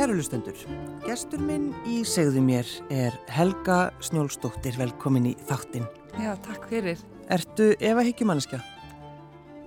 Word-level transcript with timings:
Kærulustendur, 0.00 0.56
gestur 1.04 1.42
minn 1.44 1.74
í 1.84 1.98
segðu 2.08 2.40
mér 2.40 2.68
er 2.88 3.12
Helga 3.28 3.90
Snjólsdóttir, 4.00 4.78
velkomin 4.80 5.26
í 5.28 5.32
þáttinn. 5.44 5.84
Já, 6.16 6.30
takk 6.40 6.64
fyrir. 6.70 7.02
Ertu 7.28 7.66
Eva 7.84 8.00
Higgjumanniska? 8.06 8.62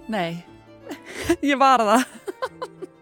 Nei, 0.10 0.42
ég 1.52 1.54
var 1.62 1.86
það. 1.86 2.08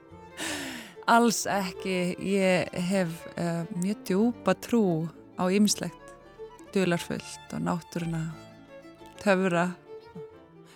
Alls 1.15 1.45
ekki. 1.47 2.17
Ég 2.19 2.67
hef 2.91 3.15
uh, 3.37 3.63
mjög 3.79 4.03
djúpa 4.11 4.57
trú 4.67 4.83
á 5.39 5.47
ymslegt, 5.47 6.11
dularfullt 6.75 7.55
og 7.55 7.63
náttúruna, 7.63 8.25
töfura. 9.23 9.69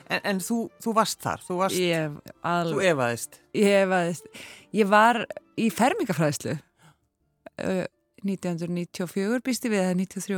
En, 0.05 0.19
en 0.21 0.39
þú, 0.43 0.57
þú 0.83 0.93
varst 0.93 1.21
þar, 1.23 1.41
þú 1.47 1.55
varst, 1.63 1.79
Ég, 1.81 2.17
al, 2.45 2.69
þú 2.69 2.81
evaðist. 2.91 3.39
ég, 3.57 3.71
hefaðist, 3.81 4.27
ég 4.77 4.89
var 4.91 5.23
í 5.57 5.69
fermingafræðslu 5.73 6.53
uh, 6.59 7.85
1994 8.25 9.41
býst 9.45 9.65
ég 9.65 9.73
við 9.73 9.81
eða 9.81 9.97
93 9.97 10.37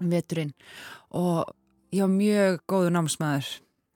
um 0.00 0.12
veturinn. 0.14 0.52
Og 1.18 1.50
ég 1.92 2.04
var 2.06 2.14
mjög 2.14 2.60
góðu 2.70 2.94
námsmaður. 2.94 3.50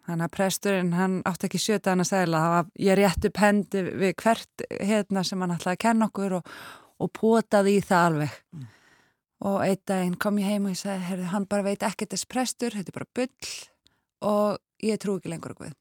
Þannig 0.04 0.26
að 0.26 0.34
presturinn 0.36 0.92
hann 0.98 1.20
átti 1.24 1.46
ekki 1.48 1.62
sjöta 1.62 1.94
hann 1.94 2.02
að 2.04 2.10
segla 2.10 2.40
var, 2.52 2.66
ég 2.76 2.98
rétt 2.98 3.24
upp 3.24 3.38
hendi 3.40 3.84
við 3.88 4.12
hvert 4.20 4.64
hérna 4.76 5.22
sem 5.24 5.40
hann 5.40 5.54
ætlaði 5.54 5.78
að 5.78 5.84
kenna 5.86 6.08
okkur 6.10 6.34
og, 6.42 6.50
og 7.00 7.12
potaði 7.16 7.78
í 7.78 7.84
það 7.84 8.08
alveg. 8.10 8.40
Mm. 8.52 8.66
og 9.44 9.56
einn 9.60 9.80
daginn 9.88 10.14
kom 10.20 10.38
ég 10.40 10.46
heim 10.48 10.66
og 10.68 10.72
ég 10.72 10.78
sagði 10.80 11.26
hann 11.28 11.44
bara 11.50 11.64
veit 11.66 11.82
ekkert 11.84 12.14
þess 12.14 12.28
prestur, 12.30 12.72
þetta 12.72 12.92
er 12.92 12.96
bara 12.96 13.08
bull 13.16 13.32
og 14.22 14.60
ég 14.84 15.00
trú 15.02 15.18
ekki 15.18 15.32
lengur 15.32 15.56
okkur 15.56 15.72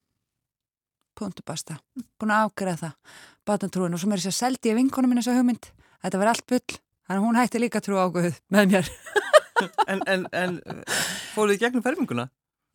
punktu 1.17 1.43
basta, 1.45 1.77
búin 2.19 2.33
að 2.33 2.47
afgreða 2.47 2.79
það. 2.79 3.17
Batnatrúin 3.47 3.95
og 3.95 4.01
svo 4.01 4.09
mér 4.09 4.21
er 4.21 4.25
þess 4.25 4.33
að 4.33 4.39
seldi 4.39 4.71
ég 4.71 4.79
vinkonu 4.79 5.09
mín 5.09 5.19
þessa 5.21 5.35
hugmynd, 5.37 5.67
þetta 6.05 6.21
var 6.21 6.31
allt 6.31 6.45
bull. 6.49 6.77
Þannig 7.03 7.19
að 7.19 7.25
hún 7.27 7.39
hætti 7.39 7.61
líka 7.61 7.81
trú 7.83 7.99
á 7.99 8.07
Guð 8.13 8.39
með 8.53 8.77
mér. 8.77 8.89
En, 9.87 10.01
en, 10.09 10.23
en 10.35 10.55
fóruð 11.31 11.53
þið 11.53 11.59
gegnum 11.61 11.83
ferminguna? 11.85 12.23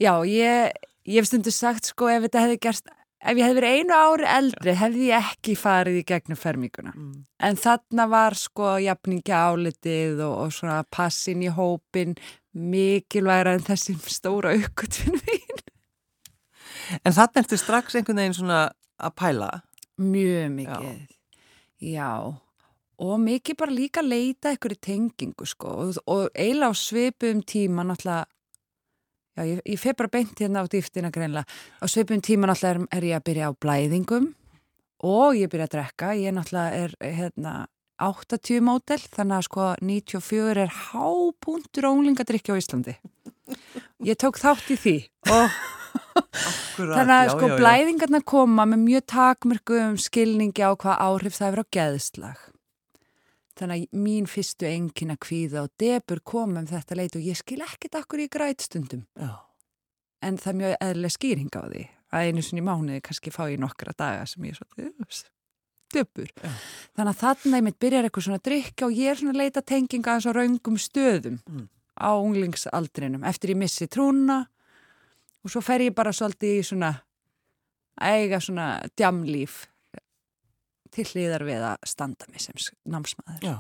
Já, 0.00 0.12
ég, 0.24 0.70
ég 1.04 1.18
hef 1.18 1.26
stundu 1.28 1.50
sagt 1.52 1.90
sko 1.90 2.06
ef 2.08 2.22
þetta 2.24 2.44
hefði 2.44 2.60
gerst 2.64 2.86
ef 3.18 3.34
ég 3.34 3.42
hefði 3.44 3.58
verið 3.58 3.74
einu 3.76 3.96
ári 3.98 4.28
eldri 4.30 4.74
hefði 4.78 5.08
ég 5.10 5.26
ekki 5.34 5.56
farið 5.58 5.98
í 6.00 6.04
gegnum 6.08 6.38
ferminguna. 6.38 6.94
Mm. 6.94 7.26
en 7.44 7.60
þarna 7.60 8.06
var 8.08 8.38
sko 8.38 8.76
jafningja 8.80 9.42
álitið 9.50 10.22
og, 10.22 10.34
og 10.46 10.54
svona 10.54 10.78
passin 10.88 11.42
í 11.44 11.50
hópin 11.52 12.16
mikilvægra 12.54 13.58
en 13.58 13.66
þessi 13.66 13.98
stóra 14.08 14.54
aukvöldfinn 14.54 15.18
mín 15.18 15.47
En 17.04 17.14
þannig 17.14 17.42
ertu 17.42 17.58
strax 17.60 17.96
einhvern 17.98 18.20
veginn 18.22 18.36
svona 18.36 18.60
að 18.98 19.14
pæla. 19.18 19.50
Mjög 19.98 20.50
mikið, 20.54 20.98
já. 21.82 22.10
Og 22.98 23.14
mikið 23.22 23.58
bara 23.58 23.74
líka 23.74 24.02
leita 24.02 24.52
ykkur 24.54 24.74
í 24.74 24.80
tengingu, 24.82 25.46
sko. 25.46 25.74
Og, 25.82 26.00
og 26.10 26.26
eiginlega 26.34 26.74
á 26.74 26.76
svipum 26.78 27.42
tíma 27.46 27.84
náttúrulega, 27.86 28.26
já, 29.38 29.42
ég, 29.46 29.62
ég 29.62 29.80
fer 29.82 29.94
bara 29.98 30.12
beint 30.14 30.42
hérna 30.42 30.62
á 30.62 30.70
dýftina 30.70 31.12
greinlega. 31.14 31.46
Á 31.78 31.86
svipum 31.90 32.22
tíma 32.24 32.50
náttúrulega 32.50 32.86
er, 32.88 32.90
er 32.98 33.08
ég 33.10 33.18
að 33.20 33.26
byrja 33.30 33.50
á 33.50 33.52
blæðingum 33.54 34.30
og 35.06 35.38
ég 35.38 35.50
byrja 35.50 35.68
að 35.68 35.74
drekka. 35.76 36.12
Ég 36.18 36.34
náttúrulega 36.34 36.84
er, 36.86 36.96
hérna, 37.02 37.54
80 37.98 38.62
mótel, 38.62 39.00
þannig 39.02 39.38
að 39.38 39.46
sko 39.48 39.64
94 39.82 40.62
er 40.62 40.74
hápuntur 40.86 41.88
ólingadrykki 41.90 42.54
á 42.54 42.58
Íslandi. 42.58 42.94
Ég 44.06 44.18
tók 44.20 44.38
þátt 44.38 44.70
í 44.70 44.76
því 44.78 44.96
og 45.34 45.54
Þannig 46.78 47.14
að 47.14 47.30
sko 47.34 47.48
blæðingarna 47.58 48.20
koma 48.28 48.66
með 48.68 48.82
mjög 48.84 49.04
takmörgum 49.12 49.96
skilningi 50.00 50.62
á 50.64 50.72
hvað 50.78 51.00
áhrif 51.08 51.36
það 51.38 51.48
hefur 51.48 51.62
á 51.64 51.72
geðslag. 51.78 52.40
Þannig 53.58 53.80
að 53.88 53.98
mín 54.04 54.28
fyrstu 54.30 54.68
engin 54.70 55.10
að 55.14 55.20
kvíða 55.26 55.64
og 55.66 55.72
debur 55.82 56.20
koma 56.22 56.60
um 56.62 56.68
þetta 56.70 56.98
leit 56.98 57.16
og 57.18 57.24
ég 57.26 57.38
skil 57.40 57.58
ekkert 57.64 57.96
akkur 57.98 58.22
í 58.22 58.28
grætstundum. 58.30 59.06
Já. 59.18 59.32
En 60.22 60.38
það 60.38 60.52
er 60.52 60.58
mjög 60.60 60.76
eðlilega 60.86 61.14
skýring 61.16 61.50
á 61.58 61.62
því 61.66 61.82
að 62.08 62.28
einu 62.28 62.42
sinni 62.46 62.62
mánuði 62.64 63.00
kannski 63.04 63.32
fá 63.34 63.42
ég 63.50 63.58
nokkra 63.60 63.92
daga 63.98 64.22
sem 64.30 64.46
ég 64.46 64.54
er 64.54 64.60
svo 64.62 65.26
debur. 65.94 66.30
Já. 66.38 66.52
Þannig 66.98 67.10
að 67.14 67.20
þarna 67.24 67.58
ég 67.60 67.66
mitt 67.66 67.78
byrjar 67.82 68.06
eitthvað 68.08 68.26
svona 68.28 68.38
að 68.38 68.46
drikka 68.48 68.86
og 68.86 68.96
ég 68.98 69.10
er 69.10 69.18
svona 69.18 69.34
að 69.34 69.40
leita 69.42 69.62
tenginga 69.64 70.14
að 70.14 70.22
svo 70.26 70.34
raungum 70.36 70.78
stöðum 70.78 71.38
Mm. 71.48 71.66
á 71.98 72.10
unglingsaldrinum 72.14 73.24
eftir 73.26 73.50
ég 73.54 73.58
missi 73.58 73.88
trúna 73.90 74.46
og 75.44 75.50
svo 75.52 75.60
fer 75.64 75.80
ég 75.86 75.94
bara 75.94 76.12
svolítið 76.12 76.58
í 76.60 76.64
svona 76.66 76.92
eiga 78.00 78.38
svona 78.40 78.68
djamlíf 78.96 79.66
til 80.94 81.04
hliðar 81.04 81.44
við 81.46 81.64
að 81.72 81.76
standa 81.86 82.26
mig 82.32 82.40
sem 82.40 82.54
námsmaður. 82.88 83.42
Já, 83.44 83.56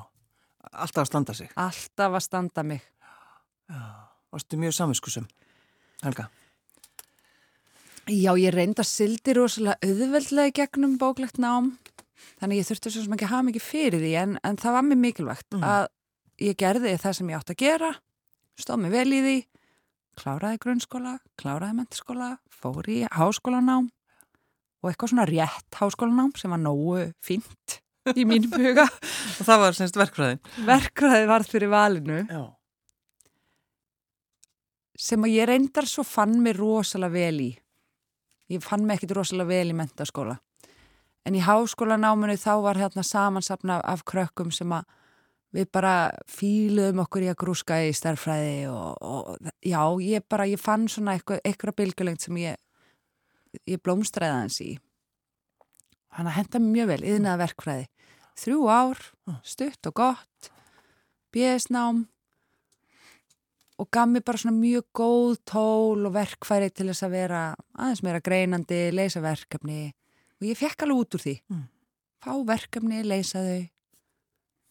alltaf 0.72 1.02
að 1.04 1.10
standa 1.10 1.34
sig. 1.34 1.50
Alltaf 1.56 2.14
að 2.18 2.24
standa 2.24 2.62
mig. 2.64 2.82
Já, 3.68 3.82
varstu 4.32 4.56
mjög 4.60 4.72
samvinskusum. 4.78 5.26
Helga. 6.02 6.28
Já, 8.08 8.32
ég 8.40 8.54
reynda 8.54 8.84
sildi 8.86 9.34
rosalega 9.36 9.76
auðveldlega 9.84 10.48
í 10.48 10.54
gegnum 10.56 10.94
bóklegt 11.00 11.36
nám 11.42 11.74
þannig 12.40 12.62
ég 12.62 12.68
þurfti 12.70 12.92
svo 12.94 13.02
sem 13.04 13.14
ekki 13.18 13.28
hafa 13.28 13.44
mikið 13.50 13.64
fyrir 13.66 14.00
því 14.00 14.12
en, 14.22 14.32
en 14.48 14.56
það 14.58 14.72
var 14.78 14.86
mér 14.86 15.00
mikilvægt 15.02 15.52
Mhm. 15.52 15.62
að 15.68 15.86
ég 16.40 16.56
gerði 16.56 16.94
það 17.02 17.12
sem 17.18 17.28
ég 17.28 17.36
átt 17.36 17.50
að 17.52 17.60
gera 17.60 17.90
stóð 18.58 18.80
mig 18.80 18.90
vel 18.96 19.12
í 19.12 19.20
því 19.26 19.36
kláraði 20.18 20.58
grunnskóla, 20.62 21.16
kláraði 21.38 21.78
mentaskóla 21.78 22.32
fór 22.50 22.88
í 22.90 23.00
háskólanám 23.14 23.88
og 24.82 24.90
eitthvað 24.90 25.12
svona 25.12 25.26
rétt 25.30 25.78
háskólanám 25.78 26.32
sem 26.38 26.52
var 26.54 26.62
nógu 26.62 27.08
fínt 27.24 27.78
í 28.16 28.24
mínum 28.28 28.54
huga 28.62 28.86
Og 28.88 29.46
það 29.46 29.62
var 29.62 29.76
semst 29.78 29.98
verkfræðin. 29.98 30.40
verkræði 30.66 31.28
varð 31.30 31.50
fyrir 31.52 31.70
valinu 31.72 32.20
Já. 32.26 32.42
sem 34.98 35.22
að 35.22 35.34
ég 35.36 35.48
reyndar 35.50 35.86
svo 35.86 36.04
fann 36.06 36.38
mér 36.42 36.58
rosalega 36.58 37.14
vel 37.14 37.40
í. 37.44 37.50
Ég 38.50 38.64
fann 38.64 38.86
mig 38.86 38.98
ekkit 38.98 39.12
rosalega 39.18 39.52
vel 39.52 39.70
í 39.70 39.76
mentaskóla. 39.76 40.38
En 41.28 41.36
í 41.36 41.42
háskólanáminu 41.44 42.38
þá 42.40 42.54
var 42.64 42.80
hérna 42.80 43.04
samansapna 43.04 43.78
af 43.84 44.02
krökkum 44.08 44.50
sem 44.54 44.72
að 44.72 44.88
við 45.54 45.68
bara 45.72 45.92
fíluðum 46.28 47.02
okkur 47.04 47.24
í 47.24 47.30
að 47.32 47.38
grúska 47.40 47.78
í 47.86 47.92
stærfræði 47.96 48.68
og, 48.72 48.98
og 49.00 49.52
já, 49.64 49.80
ég 50.04 50.26
bara, 50.28 50.48
ég 50.48 50.60
fann 50.60 50.88
svona 50.92 51.16
eitthvað, 51.16 51.40
eitthvað 51.48 51.78
bylgulengt 51.80 52.26
sem 52.26 52.40
ég, 52.42 52.58
ég 53.68 53.80
blómstræði 53.82 54.34
hans 54.34 54.60
í. 54.64 54.74
Hann 56.18 56.28
að 56.28 56.38
henda 56.40 56.60
mjög 56.64 56.92
vel, 56.92 57.00
yðnaða 57.14 57.42
verkfræði. 57.44 57.88
Þrjú 58.38 58.68
ár, 58.70 59.02
stutt 59.46 59.88
og 59.90 59.96
gott, 59.98 60.52
bjöðsnám 61.34 62.04
og 63.78 63.88
gaf 63.94 64.10
mér 64.10 64.24
bara 64.26 64.40
svona 64.40 64.58
mjög 64.58 64.86
góð 64.96 65.40
tól 65.46 66.06
og 66.06 66.14
verkfæri 66.14 66.70
til 66.74 66.88
þess 66.90 67.06
að 67.06 67.14
vera 67.14 67.42
aðeins 67.78 68.02
meira 68.06 68.22
greinandi, 68.24 68.80
leysa 68.94 69.22
verkefni 69.22 69.92
og 70.38 70.46
ég 70.46 70.58
fekk 70.58 70.84
alveg 70.86 71.02
út 71.02 71.18
úr 71.18 71.24
því. 71.24 71.34
Mm. 71.50 71.66
Fá 72.18 72.32
verkefni, 72.46 73.02
leysa 73.06 73.42
þau, 73.42 73.60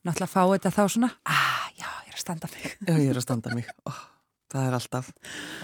náttúrulega 0.08 0.32
fá 0.34 0.42
þetta 0.54 0.72
þá 0.78 0.84
svona, 0.94 1.10
ah, 1.30 1.68
já, 1.78 1.88
ég 2.08 2.14
er 2.14 2.18
að 2.18 2.24
standa 2.24 2.50
mig. 2.54 2.66
Já, 2.88 2.94
ég 2.98 3.10
er 3.14 3.20
að 3.22 3.26
standa 3.28 3.54
mig. 3.58 3.70
Ó, 3.88 3.92
það 4.54 4.66
er 4.70 4.78
alltaf, 4.80 5.12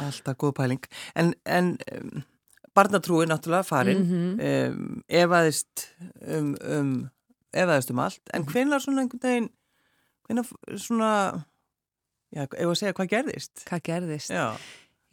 alltaf 0.04 0.38
góð 0.44 0.54
pæling. 0.60 0.86
En, 1.16 1.34
en 1.46 1.72
um, 1.96 2.24
barnatrúi 2.76 3.26
náttúrulega 3.30 3.68
farin, 3.68 4.04
Mhm. 4.04 4.30
um, 4.52 5.02
efaðist 5.08 5.88
um, 6.28 6.54
um, 6.64 6.94
efaðist 7.54 7.92
um 7.94 8.00
allt, 8.06 8.22
en 8.34 8.46
hvenær 8.50 8.82
svona 8.82 9.04
einhvern 9.06 9.22
veginn, 9.28 9.50
hvenær 10.28 10.48
svona, 10.82 11.10
já, 12.34 12.48
ef 12.48 12.66
að 12.72 12.80
segja 12.80 12.94
hvað 12.98 13.12
gerðist? 13.18 13.66
Hvað 13.70 13.84
gerðist? 13.92 14.32
Já, 14.34 14.48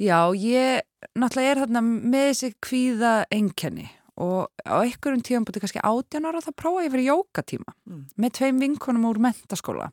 Já, 0.00 0.16
ég 0.32 0.80
náttúrulega 1.20 1.50
er 1.52 1.58
þarna 1.60 1.80
með 1.84 2.22
þessi 2.30 2.48
kvíða 2.64 3.10
einkenni 3.36 3.90
og 4.20 4.50
á 4.68 4.76
einhverjum 4.84 5.22
tíum 5.24 5.46
búið 5.48 5.62
kannski 5.64 5.80
átján 5.86 6.26
ára 6.28 6.42
þá 6.44 6.50
prófa 6.60 6.84
ég 6.84 6.92
fyrir 6.92 7.08
jókatíma 7.10 7.72
Mm. 7.88 8.04
með 8.20 8.30
tveim 8.36 8.58
vinkonum 8.60 9.06
úr 9.08 9.18
mentaskóla 9.18 9.88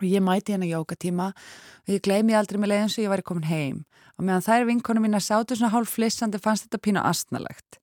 og 0.00 0.04
ég 0.08 0.20
mæti 0.24 0.52
hérna 0.54 0.68
jókatíma 0.68 1.30
og 1.32 1.88
ég 1.88 2.00
gleymi 2.04 2.36
aldrei 2.36 2.60
með 2.60 2.70
leiðin 2.72 2.92
svo 2.92 3.02
ég 3.04 3.10
væri 3.12 3.22
komin 3.24 3.48
heim. 3.48 3.84
Og 4.18 4.24
meðan 4.24 4.44
þær 4.44 4.66
vinkonum 4.68 5.02
mín 5.04 5.16
að 5.16 5.24
sátu 5.28 5.56
svona 5.56 5.72
hálf 5.72 5.92
flissandi 5.96 6.38
fannst 6.40 6.68
þetta 6.68 6.80
pínu 6.84 7.00
astnalegt 7.04 7.78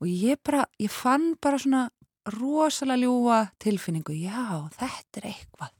og 0.00 0.06
ég 0.06 0.38
bara, 0.44 0.66
ég 0.78 0.90
fann 0.90 1.34
bara 1.42 1.58
svona 1.58 1.88
rosalega 2.38 3.00
ljúa 3.02 3.38
tilfinningu. 3.58 4.12
Já, 4.14 4.68
þetta 4.78 5.18
er 5.22 5.28
eitthvað. 5.32 5.70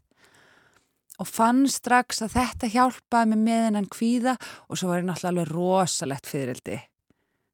Og 1.18 1.26
fann 1.26 1.66
strax 1.68 2.22
að 2.22 2.34
þetta 2.38 2.70
hjálpaði 2.72 3.28
mig 3.34 3.38
með 3.42 3.64
hennan 3.66 3.88
kvíða 3.90 4.36
og 4.68 4.78
svo 4.78 4.88
var 4.88 5.02
ég 5.02 5.08
náttúrulega 5.08 5.50
rosalegt 5.50 6.26
fyririldi. 6.30 6.78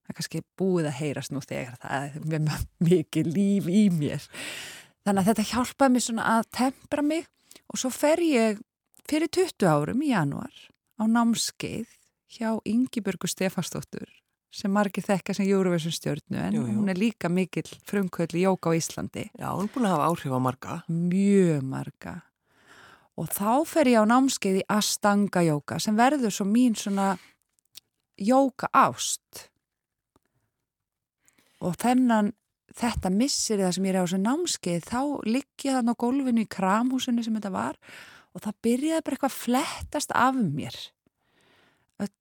Það 0.05 0.13
er 0.13 0.19
kannski 0.21 0.43
búið 0.61 0.89
að 0.91 0.99
heyrast 1.01 1.33
nú 1.33 1.41
þegar 1.41 1.77
það 1.81 2.05
er 2.05 2.29
með 2.29 2.65
mikið 2.91 3.31
líf 3.35 3.69
í 3.73 3.83
mér. 3.95 4.27
Þannig 5.05 5.21
að 5.23 5.29
þetta 5.31 5.47
hjálpaði 5.53 5.93
mig 5.97 6.05
svona 6.05 6.27
að 6.39 6.51
tempra 6.59 7.03
mig 7.05 7.27
og 7.73 7.81
svo 7.81 7.91
fer 7.93 8.21
ég 8.25 8.61
fyrir 9.09 9.29
20 9.33 9.69
árum 9.69 10.03
í 10.05 10.11
januar 10.13 10.53
á 11.01 11.03
námskeið 11.09 11.89
hjá 12.37 12.51
Ingiburgu 12.69 13.29
Stefansdóttur 13.29 14.09
sem 14.55 14.71
margir 14.71 15.03
þekka 15.03 15.35
sem 15.35 15.49
Eurovision 15.51 15.93
stjórnu 15.93 16.39
en 16.39 16.55
Jú, 16.55 16.63
jú. 16.69 16.77
hún 16.79 16.89
er 16.93 16.99
líka 17.01 17.29
mikill 17.29 17.67
frumkvöld 17.89 18.37
í 18.39 18.45
jóka 18.45 18.71
á 18.71 18.77
Íslandi 18.79 19.25
Já, 19.35 19.49
hún 19.51 19.67
er 19.67 19.73
búin 19.75 19.89
að 19.89 19.97
hafa 19.97 20.07
áhrif 20.13 20.31
á 20.37 20.41
marga. 20.47 20.77
mjög 20.89 21.65
marga 21.67 22.15
og 23.19 23.29
þá 23.35 23.51
fer 23.67 23.91
ég 23.93 23.99
á 24.03 24.05
námskeið 24.07 24.61
í 24.63 24.67
Astanga 24.71 25.43
jóka 25.47 25.81
sem 25.83 25.99
verður 25.99 26.33
svo 26.35 26.47
mín 26.47 26.75
svona 26.79 27.17
jóka 28.19 28.71
ást 28.73 29.49
og 31.61 31.77
þennan 31.83 32.33
þetta 32.75 33.11
missir 33.15 33.61
það 33.63 33.73
sem 33.77 33.87
ég 33.87 33.95
er 33.95 34.01
á 34.01 34.05
þessu 34.07 34.19
námskeið 34.25 34.89
þá 34.89 35.01
ligg 35.29 35.67
ég 35.69 35.77
þann 35.79 35.93
á 35.93 36.01
gólfinu 36.03 36.43
í 36.43 36.51
kramhúsinu 36.51 37.23
sem 37.23 37.37
þetta 37.39 37.53
var 37.55 37.79
og 38.35 38.43
það 38.43 38.59
byrjaði 38.67 39.05
bara 39.07 39.15
eitthvað 39.19 39.31
að 39.31 39.41
flettast 39.45 40.15
af 40.19 40.35
mér 40.43 40.79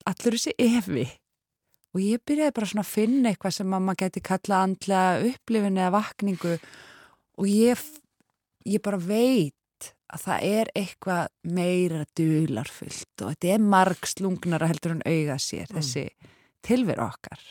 allur 0.06 0.38
þessi 0.38 0.54
efi 0.62 1.08
og 1.94 2.02
ég 2.02 2.22
byrjaði 2.26 2.56
bara 2.58 2.70
svona 2.70 2.86
að 2.86 2.92
finna 2.94 3.32
eitthvað 3.32 3.56
sem 3.58 3.74
að 3.74 3.84
maður 3.88 4.02
geti 4.04 4.24
kallað 4.30 4.68
andlega 4.68 5.32
upplifin 5.32 5.80
eða 5.82 5.96
vakningu 5.98 6.54
og 6.54 7.50
ég, 7.50 7.82
ég 8.70 8.84
bara 8.86 9.02
veit 9.02 9.90
að 10.14 10.22
það 10.28 10.46
er 10.60 10.72
eitthvað 10.78 11.32
meira 11.58 12.04
dularfullt 12.18 13.24
og 13.26 13.34
þetta 13.34 13.54
er 13.56 13.66
margslungnara 13.74 14.70
heldur 14.70 14.94
en 14.98 15.06
auga 15.10 15.40
sér, 15.42 15.66
Mm. 15.70 15.80
þessi 15.80 16.04
tilveru 16.62 17.02
okkar. 17.08 17.42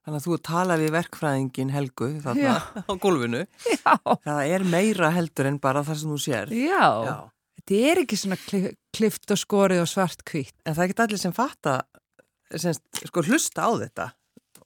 Þannig 0.00 0.16
að 0.22 0.24
þú 0.26 0.36
talaði 0.48 0.86
við 0.86 0.94
verkfræðingin 0.96 1.72
Helgu 1.74 2.06
þarna 2.24 2.54
á 2.90 2.92
gólfinu. 3.02 3.42
Já, 3.68 3.94
Það 4.24 4.40
er 4.54 4.64
meira 4.72 5.10
heldur 5.12 5.48
en 5.50 5.58
bara 5.60 5.82
það 5.84 5.98
sem 6.00 6.14
þú 6.14 6.18
sér. 6.24 6.54
já, 6.56 6.88
Já. 7.04 7.16
þetta 7.60 7.80
er 7.90 8.00
ekki 8.04 8.16
svona 8.22 8.38
kli- 8.46 8.72
klift 8.96 9.30
og 9.34 9.40
skorið 9.42 9.82
og 9.84 9.90
svart 9.92 10.24
kvitt. 10.24 10.54
En 10.64 10.72
það 10.74 10.82
er 10.86 10.88
ekki 10.94 11.04
allir 11.04 11.20
sem 11.20 11.36
fatta, 11.36 11.74
sem, 12.56 12.72
sko, 13.04 13.22
hlusta 13.28 13.68
á 13.68 13.70
þetta 13.84 14.08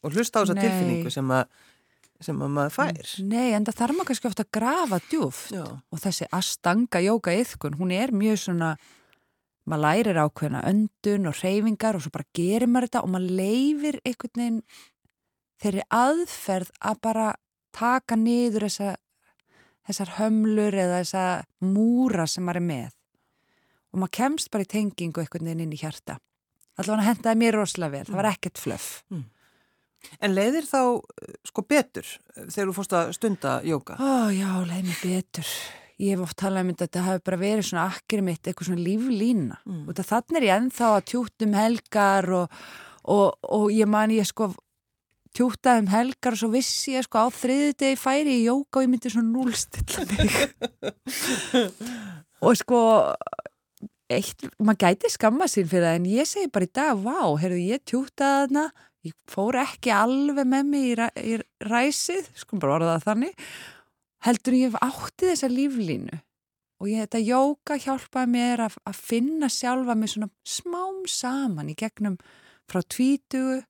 og 0.05 0.15
hlusta 0.15 0.39
á 0.39 0.43
þessa 0.45 0.57
tilfinningu 0.61 1.11
sem 1.13 1.35
að, 1.35 1.51
sem 2.23 2.41
að 2.47 2.55
maður 2.55 2.75
fær. 2.79 3.13
Nei, 3.27 3.51
en 3.59 3.67
það 3.67 3.79
þarf 3.83 3.97
maður 3.99 4.11
kannski 4.13 4.31
ofta 4.31 4.45
að 4.47 4.53
grafa 4.61 4.99
djúft 5.11 5.51
Já. 5.57 5.65
og 5.67 6.01
þessi 6.07 6.31
astanga 6.37 7.03
jóka 7.03 7.35
yðkun, 7.35 7.77
hún 7.83 7.91
er 7.97 8.15
mjög 8.15 8.39
svona, 8.47 8.71
maður 9.67 9.83
lærir 9.89 10.23
ákveðna 10.23 10.63
öndun 10.71 11.27
og 11.31 11.39
reyfingar 11.43 11.97
og 11.99 12.05
svo 12.07 12.13
bara 12.15 12.29
gerir 12.37 12.69
maður 12.71 12.87
þetta 12.91 13.03
og 13.07 13.13
maður 13.17 13.39
leifir 13.43 13.99
einhvern 14.05 14.37
veginn 14.45 14.63
þeirri 15.65 15.87
aðferð 15.95 16.75
að 16.81 17.01
bara 17.09 17.31
taka 17.75 18.19
niður 18.21 18.69
þessa, 18.69 18.95
þessar 19.89 20.13
hömlur 20.19 20.77
eða 20.85 21.01
þessa 21.03 21.25
múra 21.65 22.29
sem 22.31 22.45
maður 22.47 22.63
er 22.63 22.69
með 22.69 22.93
og 23.95 24.03
maður 24.03 24.17
kemst 24.19 24.51
bara 24.51 24.67
í 24.67 24.71
tengingu 24.71 25.23
einhvern 25.23 25.47
veginn 25.47 25.69
inn 25.69 25.77
í 25.77 25.79
hjarta. 25.79 26.19
Allavega 26.83 27.13
hendaði 27.13 27.39
mér 27.39 27.57
rosalega 27.61 27.95
vel, 27.95 28.09
það 28.09 28.19
var 28.19 28.29
ekkert 28.33 28.59
flöff. 28.59 28.89
En 30.21 30.35
leiðir 30.35 30.67
þá, 30.69 30.81
sko, 31.47 31.65
betur 31.71 32.05
eh, 32.05 32.49
þegar 32.51 32.69
þú 32.69 32.75
fórst 32.77 32.97
að 32.99 33.13
stunda 33.17 33.55
jóka? 33.65 33.97
Ó, 33.97 34.29
já, 34.35 34.51
leið 34.67 34.91
mér 34.91 34.99
betur. 35.01 35.53
Ég 36.03 36.17
hef 36.17 36.25
oft 36.27 36.37
talað 36.43 36.65
um 36.65 36.73
þetta 36.73 36.85
að 36.85 36.89
þetta 36.89 37.05
hafi 37.07 37.25
bara 37.29 37.41
verið 37.41 37.69
svona 37.69 37.87
akkeri 37.93 38.27
mitt, 38.27 38.43
eitthvað 38.43 38.69
svona 38.69 38.85
líflína. 38.89 39.61
Mm. 39.63 39.85
Og 39.87 40.03
þannig 40.11 40.41
er 40.41 40.49
ég 40.49 40.59
ennþá 40.59 40.91
að 40.91 41.07
tjúta 41.13 41.47
um 41.47 41.57
helgar 41.57 42.31
og, 42.41 42.59
og, 43.15 43.27
og 43.55 43.67
ég 43.73 43.91
man 43.95 44.13
ég 44.13 44.29
sko 44.29 44.51
tjútaði 45.35 45.85
um 45.85 45.91
helgar 45.93 46.37
og 46.37 46.41
svo 46.41 46.51
vissi 46.53 46.95
ég 46.95 47.07
sko 47.07 47.25
á 47.25 47.29
þriði 47.35 47.75
degi 47.81 47.99
færi 48.01 48.39
í 48.39 48.47
jóka 48.47 48.81
og 48.81 48.87
ég 48.87 48.93
myndi 48.93 49.13
svona 49.13 49.33
núlstilla 49.33 50.05
mig. 50.11 50.35
og 52.47 52.59
sko, 52.61 52.81
eitt, 54.13 54.47
maður 54.59 54.81
gæti 54.85 55.13
skamma 55.13 55.49
sín 55.51 55.69
fyrir 55.71 55.89
það 55.89 56.01
en 56.01 56.11
ég 56.13 56.31
segi 56.31 56.53
bara 56.55 56.69
í 56.69 56.75
dag, 56.81 57.01
vá, 57.03 57.21
heyrðu 57.43 57.63
ég 57.63 57.85
tjútaði 57.89 58.45
þarna, 58.45 58.67
ég 59.05 59.17
fór 59.31 59.61
ekki 59.65 59.95
alveg 59.95 60.51
með 60.55 60.71
mig 60.71 60.87
í, 60.93 60.95
ræ, 61.01 61.09
í 61.19 61.35
ræsið, 61.67 62.31
sko 62.39 62.61
bara 62.63 62.79
orða 62.79 62.95
það 62.97 63.09
þannig, 63.11 63.51
heldur 64.25 64.59
ég 64.61 64.79
átti 64.81 65.33
þessa 65.33 65.51
líflínu 65.53 66.23
og 66.83 66.91
ég 66.91 67.05
þetta 67.05 67.21
jóka 67.23 67.77
hjálpaði 67.81 68.33
mér 68.35 68.65
að, 68.67 68.81
að 68.89 69.05
finna 69.11 69.51
sjálfa 69.53 69.95
mig 69.99 70.11
svona 70.13 70.31
smám 70.47 71.05
saman 71.09 71.71
í 71.73 71.77
gegnum 71.79 72.19
frá 72.71 72.83
tvítugu 72.83 73.63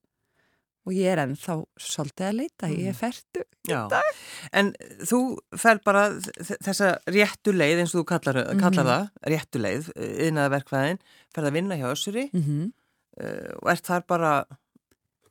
og 0.87 0.93
ég 0.93 1.07
er 1.15 1.23
ennþá 1.25 1.55
svolítið 1.81 2.27
að 2.29 2.37
leita, 2.41 2.69
ég 2.69 2.89
er 2.91 2.97
ferdu. 2.99 3.45
Já, 3.69 3.89
en 4.53 4.73
þú 5.09 5.21
fer 5.57 5.79
bara 5.85 6.11
þessa 6.61 6.99
réttu 7.09 7.55
leið 7.57 7.81
eins 7.85 7.95
og 7.95 8.03
þú 8.03 8.07
kallar, 8.13 8.41
kallar 8.61 8.85
Mhm. 8.85 8.91
það, 8.91 9.09
réttu 9.33 9.63
leið, 9.65 9.89
innan 10.29 10.51
verkfræðin, 10.53 10.99
ferð 11.35 11.47
að 11.49 11.53
vinna 11.57 11.75
hjá 11.81 11.89
Össuri 11.93 12.27
Mm 12.33 12.43
-hmm. 12.43 12.73
uh, 13.21 13.53
og 13.63 13.71
ert 13.73 13.85
þar 13.87 14.03
bara 14.07 14.45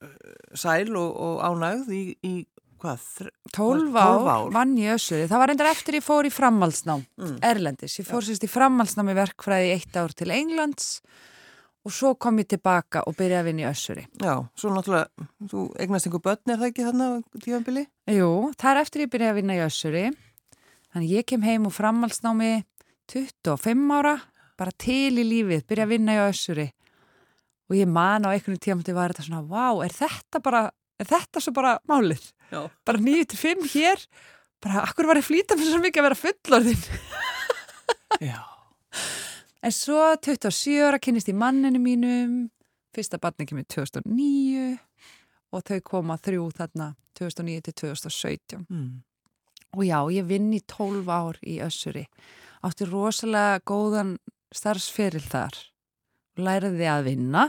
uh, 0.02 0.08
sæl 0.56 0.96
og, 0.96 1.16
og 1.16 1.44
ánægð 1.44 1.90
í, 1.94 2.04
í 2.24 2.46
hvað? 2.82 3.00
þr- 3.18 3.30
12 3.54 3.94
12 3.94 4.28
ár, 4.28 4.52
vann 4.52 4.76
ég 4.78 4.94
össuri. 4.98 5.28
Það 5.30 5.38
var 5.40 5.48
reyndar 5.48 5.72
eftir 5.72 5.94
ég 5.96 6.04
fór 6.04 6.26
í 6.26 6.32
framhaldsnám, 6.34 7.06
Mm. 7.18 7.38
Erlendis. 7.42 8.00
Ég 8.00 8.08
fór 8.10 8.22
sérst 8.26 8.44
í 8.44 8.50
framhaldsnám 8.50 9.10
í 9.10 9.16
verkfræði 9.16 9.70
í 9.70 9.74
eitt 9.78 9.96
ár 9.96 10.12
til 10.14 10.32
Englands 10.32 11.02
og 11.84 11.92
svo 11.92 12.14
kom 12.16 12.38
ég 12.40 12.48
tilbaka 12.54 13.02
og 13.08 13.16
byrjaði 13.18 13.42
að 13.42 13.48
vinna 13.50 13.64
í 13.66 13.70
össuri. 13.70 14.04
Já, 14.24 14.36
svo 14.60 14.72
náttúrulega, 14.72 15.26
þú 15.52 15.64
eignast 15.84 16.08
einhver 16.08 16.24
börn 16.24 16.54
er 16.54 16.62
það 16.62 16.70
ekki 16.70 16.86
þarna 16.88 17.08
tífambili? 17.44 17.84
Jú, 18.16 18.30
það 18.60 18.70
er 18.72 18.82
eftir 18.84 19.04
ég 19.04 19.12
byrjaði 19.14 19.34
að 19.34 19.40
vinna 19.42 19.58
í 19.58 19.64
össuri. 19.66 20.04
Þannig 20.94 21.16
ég 21.18 21.28
kem 21.28 21.44
heim 21.44 21.68
úr 21.68 21.76
framhaldsnámi 21.76 22.52
25 23.12 23.92
ára, 23.98 24.16
bara 24.60 24.76
til 24.80 25.12
í 25.20 25.26
lífið, 25.28 25.66
byrja 25.68 25.88
að 25.88 25.94
vinna 25.96 26.16
í 26.16 26.24
össuri. 26.24 26.70
Og 27.72 27.78
ég 27.80 27.90
man 27.90 28.28
á 28.28 28.32
einhvern 28.32 28.62
tímandi 28.62 28.96
var 28.96 29.12
þetta 29.12 29.28
svona, 29.28 29.44
vá, 29.44 29.84
er 29.84 29.92
þetta 29.96 30.44
bara, 30.44 30.64
er 31.02 31.10
þetta 31.10 31.44
svo 31.44 31.56
bara 31.56 31.76
málið? 31.90 32.30
Já. 32.54 32.62
Bara 32.86 33.02
9-5 33.02 33.68
hér, 33.74 34.08
bara, 34.64 34.86
akkur 34.88 35.10
var 35.10 35.20
ég 35.20 35.26
að 35.26 35.32
flýta 35.34 35.60
mér 35.60 35.72
svo 35.72 35.84
mikið 35.84 36.04
að 36.04 36.10
vera 36.10 36.22
fullorðin? 36.24 36.84
Já. 38.22 38.53
En 39.64 39.72
svo 39.72 40.02
27 40.20 40.82
ára 40.84 41.00
kynist 41.00 41.30
í 41.32 41.36
manninu 41.40 41.80
mínum, 41.80 42.34
fyrsta 42.92 43.16
barni 43.22 43.46
kemur 43.48 43.64
2009 43.72 44.74
og 45.56 45.64
þau 45.70 45.80
koma 45.88 46.18
þrjú 46.20 46.50
þarna 46.58 46.90
2009 47.16 47.64
til 47.70 47.76
2017. 47.86 48.66
Mm. 48.68 48.90
Og 49.74 49.86
já, 49.88 49.98
ég 50.12 50.28
vinn 50.28 50.52
í 50.54 50.60
12 50.68 51.08
ár 51.08 51.40
í 51.48 51.62
Össuri. 51.64 52.04
Átti 52.64 52.90
rosalega 52.90 53.62
góðan 53.64 54.18
starfsferil 54.54 55.24
þar. 55.24 55.56
Læriði 56.44 56.90
að 56.90 57.08
vinna, 57.08 57.48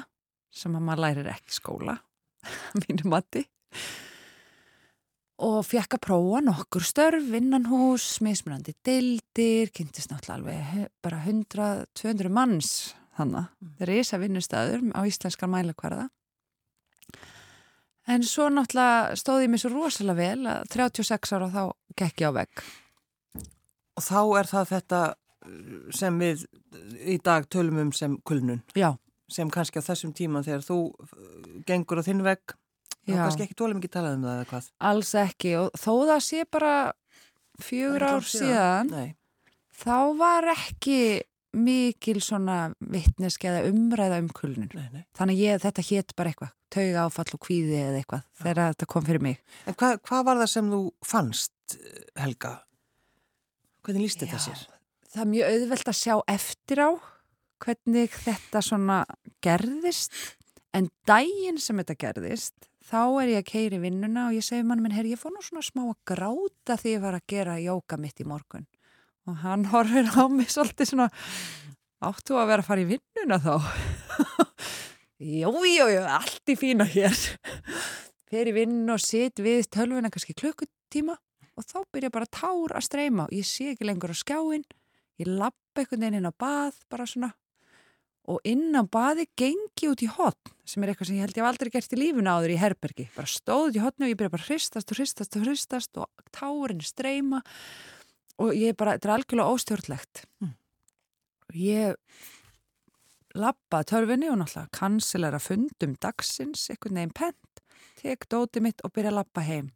sem 0.55 0.75
að 0.77 0.87
maður 0.87 1.05
lærir 1.05 1.31
ekki 1.35 1.59
skóla, 1.59 1.99
mínu 2.85 3.11
mati. 3.11 3.43
Og 5.43 5.65
fekk 5.67 5.97
að 5.97 6.05
prófa 6.07 6.41
nokkur 6.47 6.85
störf, 6.87 7.25
innanhús, 7.35 8.21
mismunandi 8.23 8.77
deildir, 8.87 9.73
kynntist 9.75 10.13
náttúrulega 10.13 10.37
alveg 10.39 10.93
bara 11.03 11.23
100-200 11.25 12.31
manns 12.31 12.95
þannig. 13.19 13.49
Það 13.79 13.89
er 13.89 14.15
að 14.15 14.23
vinnustæður 14.23 14.85
á 14.95 15.01
íslenskar 15.09 15.51
mælakvarða. 15.51 16.07
En 18.11 18.25
svo 18.27 18.51
náttúrulega 18.53 19.19
stóði 19.19 19.47
ég 19.47 19.53
mér 19.53 19.63
svo 19.63 19.73
rosalega 19.73 20.19
vel 20.19 20.49
að 20.51 20.73
36 20.75 21.35
ára 21.35 21.51
þá 21.53 21.63
gekk 21.99 22.25
ég 22.25 22.31
á 22.31 22.37
vegg. 22.37 22.65
Og 23.95 24.05
þá 24.05 24.21
er 24.41 24.51
það 24.51 24.73
þetta 24.73 25.01
uh, 25.15 25.87
sem 25.95 26.19
við 26.21 26.45
í 27.15 27.17
dag 27.25 27.47
tölum 27.49 27.81
um 27.87 27.95
sem 27.97 28.19
kulnun, 28.27 28.63
Já, 28.77 28.93
sem 29.31 29.51
kannski 29.51 29.81
á 29.81 29.87
þessum 29.87 30.13
tíma 30.13 30.45
þegar 30.45 30.67
þú 30.67 30.79
uh, 30.91 31.17
gengur 31.67 32.03
á 32.03 32.07
þinn 32.07 32.25
vegg, 32.27 32.57
Já. 33.13 33.21
kannski 33.21 33.45
ekki 33.45 33.59
tólum 33.59 33.81
ekki 33.83 33.93
talað 33.93 34.17
um 34.17 34.25
það 34.25 34.39
eða 34.39 34.49
hvað. 34.51 34.71
alls 34.91 35.13
ekki 35.21 35.53
og 35.61 35.71
þó 35.77 35.93
það 36.09 36.25
sé 36.25 36.45
bara 36.57 36.75
fjögur 37.61 38.07
ár 38.09 38.27
síðan, 38.27 38.91
Nei. 38.91 39.15
þá 39.77 39.97
var 40.19 40.49
ekki 40.55 40.99
mikil 41.55 42.19
svona 42.25 42.59
vittneski 42.81 43.47
eða 43.47 43.69
umræða 43.71 44.19
um 44.25 44.29
kulnun. 44.35 44.71
Þannig 45.15 45.39
ég, 45.39 45.61
þetta 45.63 45.85
hétt 45.87 46.15
bara 46.19 46.33
eitthvað, 46.33 46.51
tauga 46.75 47.05
áfall 47.07 47.37
og 47.37 47.43
kvíði 47.47 47.77
eða 47.79 48.01
eitthvað 48.01 48.25
þegar 48.41 48.73
þetta 48.75 48.89
kom 48.91 49.07
fyrir 49.07 49.23
mig. 49.23 49.39
En 49.71 49.77
hvað, 49.79 50.01
hvað 50.09 50.25
var 50.27 50.41
það 50.43 50.51
sem 50.51 50.71
þú 50.73 50.81
fannst, 51.07 51.77
Helga? 52.19 52.55
Hvernig 53.87 54.09
líst 54.09 54.25
þetta 54.25 54.41
sér? 54.43 54.65
Það 55.15 55.23
er 55.23 55.31
mjög 55.31 55.53
auðvelt 55.55 55.91
að 55.93 56.01
sjá 56.01 56.15
eftir 56.35 56.83
á 56.83 56.91
hvernig 57.65 58.17
þetta 58.25 58.63
svona 58.65 58.99
gerðist 59.45 60.17
en 60.75 60.91
daginn 61.07 61.61
sem 61.63 61.79
þetta 61.79 61.97
gerðist 62.01 62.67
þá 62.85 63.01
er 63.23 63.33
ég 63.33 63.43
að 63.43 63.51
keiri 63.51 63.81
vinnuna 63.83 64.29
og 64.29 64.37
ég 64.37 64.45
segi 64.45 64.65
mann 64.67 64.83
minn, 64.85 64.95
herri, 64.95 65.15
ég 65.15 65.21
fór 65.21 65.35
nú 65.35 65.43
svona 65.45 65.65
smá 65.65 65.85
að 65.87 65.99
gráta 66.11 66.79
því 66.81 66.95
ég 66.97 67.05
var 67.05 67.19
að 67.19 67.27
gera 67.33 67.59
jóka 67.63 67.99
mitt 68.01 68.21
í 68.21 68.29
morgun. 68.29 68.67
Og 69.29 69.41
hann 69.45 69.69
horfir 69.73 70.11
á 70.13 70.25
mig 70.29 70.53
svolítið 70.53 70.93
svona 70.93 71.11
áttu 72.05 72.37
að 72.37 72.51
vera 72.53 72.65
að 72.65 72.69
fara 72.69 72.85
í 72.85 72.89
vinnuna 72.95 73.41
þá? 73.41 73.55
Jú, 75.25 75.53
jú, 75.65 75.85
jú, 75.89 76.01
allt 76.11 76.51
í 76.51 76.57
fína 76.59 76.85
hér. 76.91 77.15
Fer 78.29 78.51
í 78.51 78.57
vinnuna 78.57 78.99
og 78.99 79.05
sit 79.05 79.41
við 79.41 79.71
tölvuna 79.73 80.11
kannski 80.13 80.35
klukkutíma 80.37 81.15
og 81.55 81.67
þá 81.69 81.79
byrja 81.95 82.11
bara 82.13 82.29
tár 82.29 82.75
að 82.75 82.87
streyma 82.89 83.29
og 83.29 83.35
ég 83.37 83.47
sé 83.47 83.71
ekki 83.73 83.87
lengur 83.87 84.13
á 84.13 84.17
skjáin 84.19 84.65
ég 85.23 85.31
lappa 85.31 85.83
einhvern 85.83 86.03
veginn 86.03 86.19
inn 86.19 86.31
á 86.31 86.35
bað 86.35 86.81
bara 86.91 87.07
svona 87.07 87.31
og 88.31 88.41
inn 88.49 88.73
á 88.73 88.83
baði 88.89 89.27
gengi 89.37 89.89
út 89.91 90.03
í 90.05 90.09
hotn 90.09 90.53
sem 90.65 90.83
er 90.83 90.93
eitthvað 90.95 91.11
sem 91.11 91.17
ég 91.19 91.25
held 91.27 91.37
ég 91.37 91.43
hef 91.45 91.51
aldrei 91.51 91.71
gert 91.75 91.93
í 91.93 91.99
lífuna 92.01 92.37
áður 92.39 92.55
í 92.55 92.61
herbergi, 92.61 93.09
bara 93.15 93.29
stóð 93.29 93.67
út 93.69 93.77
í 93.77 93.83
hotnu 93.85 94.07
og 94.07 94.13
ég 94.15 94.17
byrja 94.21 94.33
bara 94.33 94.47
hristast 94.49 94.93
og 94.95 94.97
hristast 95.01 95.37
og 95.37 95.45
hristast 95.45 95.99
og 96.01 96.25
tárin 96.33 96.81
streyma 96.81 97.43
og 98.41 98.55
ég 98.57 98.77
bara, 98.77 98.97
þetta 98.97 99.11
er 99.11 99.15
algjörlega 99.19 99.55
óstjórnlegt 99.59 100.25
Mm. 100.41 100.55
ég 101.55 101.95
lappa 103.35 103.83
törfinni 103.85 104.31
og 104.31 104.39
náttúrulega 104.41 104.73
kansilera 104.73 105.39
fundum 105.43 105.95
dagsins, 106.01 106.69
einhvern 106.71 106.95
veginn 107.01 107.15
pent 107.15 107.63
tek 108.01 108.27
dóti 108.31 108.61
mitt 108.63 108.81
og 108.85 108.93
byrja 108.95 109.11
að 109.13 109.19
lappa 109.21 109.45
heim 109.45 109.71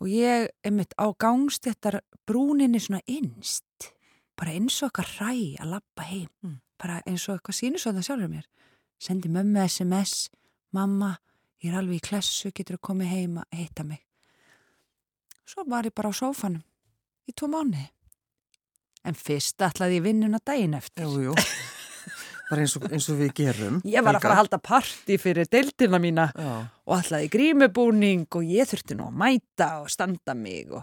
og 0.00 0.08
ég 0.08 0.48
er 0.64 0.72
mitt 0.72 0.94
á 0.96 1.12
gangstéttar 1.12 2.00
brúninni 2.26 2.80
svona 2.80 3.02
innst 3.06 3.92
bara 4.38 4.54
eins 4.56 4.80
og 4.82 4.88
eitthvað 4.90 5.18
ræ 5.20 5.34
að 5.62 5.72
lappa 5.76 6.02
heim 6.08 6.28
Mm. 6.42 6.58
Bara 6.82 7.00
eins 7.06 7.28
og 7.28 7.36
eitthvað 7.38 7.58
sínur 7.58 7.82
svo 7.82 7.92
það 7.94 8.08
sjálfur 8.08 8.32
mér. 8.32 8.46
Sendi 9.02 9.30
mömmu 9.32 9.62
SMS 9.66 10.30
mamma, 10.74 11.14
ég 11.62 11.72
er 11.72 11.78
alveg 11.80 12.00
í 12.00 12.06
klessu 12.08 12.50
getur 12.54 12.78
þú 12.78 12.86
komið 12.90 13.12
heim 13.14 13.40
að 13.42 13.58
heita 13.60 13.86
mig? 13.86 14.02
Svo 15.46 15.64
var 15.68 15.86
ég 15.86 15.94
bara 15.94 16.10
á 16.10 16.14
sófanum 16.14 16.62
í 17.28 17.34
tvo 17.36 17.50
mánuði. 17.52 17.88
En 19.02 19.18
fyrst 19.18 19.62
ætlaði 19.62 19.98
ég 19.98 20.04
vinnuna 20.04 20.38
daginn 20.44 20.76
eftir. 20.78 21.06
Jú, 21.06 21.30
jú. 21.30 21.36
Bara 22.52 22.66
eins 22.66 22.74
og, 22.76 22.84
eins 22.92 23.06
og 23.08 23.16
við 23.16 23.30
gerum. 23.38 23.78
ég 23.88 24.04
var 24.04 24.18
að 24.18 24.26
fara 24.26 24.34
að 24.34 24.40
halda 24.42 24.58
parti 24.60 25.16
fyrir 25.16 25.48
deildina 25.48 25.96
mína 26.02 26.26
Já, 26.36 26.50
og 26.84 26.98
ætlaði 26.98 27.30
grímubúning 27.32 28.26
og 28.28 28.44
ég 28.44 28.68
þurfti 28.68 28.98
nú 28.98 29.06
að 29.08 29.14
mæta 29.22 29.68
og 29.80 29.88
standa 29.88 30.34
mig 30.36 30.68
og 30.68 30.82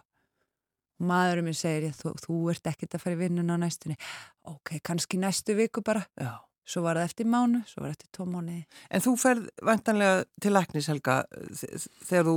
maðurinn 0.99 1.43
minn 1.49 1.53
segir 1.57 1.83
ég, 1.89 1.95
þú, 1.95 2.13
þú 2.25 2.37
ert 2.51 2.67
ekkert 2.67 2.95
að 2.95 3.01
fara 3.03 3.15
í 3.15 3.19
vinnuna 3.19 3.55
á 3.55 3.63
næstunni 3.63 3.95
ok, 4.43 4.79
kannski 4.83 5.17
næstu 5.17 5.55
viku 5.55 5.81
bara 5.85 6.03
já. 6.19 6.37
svo 6.65 6.81
var 6.85 6.95
það 6.99 7.03
eftir 7.09 7.25
mánu, 7.25 7.63
svo 7.67 7.81
var 7.81 7.89
það 7.89 7.95
eftir 7.97 8.09
tvo 8.17 8.25
mánuði 8.25 8.65
En 8.89 9.01
þú 9.01 9.15
ferð 9.17 9.49
vantanlega 9.63 10.23
til 10.41 10.53
læknis, 10.53 10.87
Helga, 10.87 11.23
þegar 12.05 12.25
þú, 12.25 12.35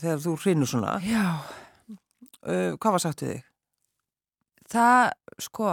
þegar 0.00 0.18
þú 0.26 0.36
hrinur 0.44 0.66
svona. 0.66 1.00
já, 1.04 1.26
Uh, 2.44 2.76
hvað 2.76 2.92
var 2.92 3.00
sagt 3.00 3.22
við 3.22 3.28
þig? 3.32 3.44
það, 4.68 5.12
sko 5.40 5.68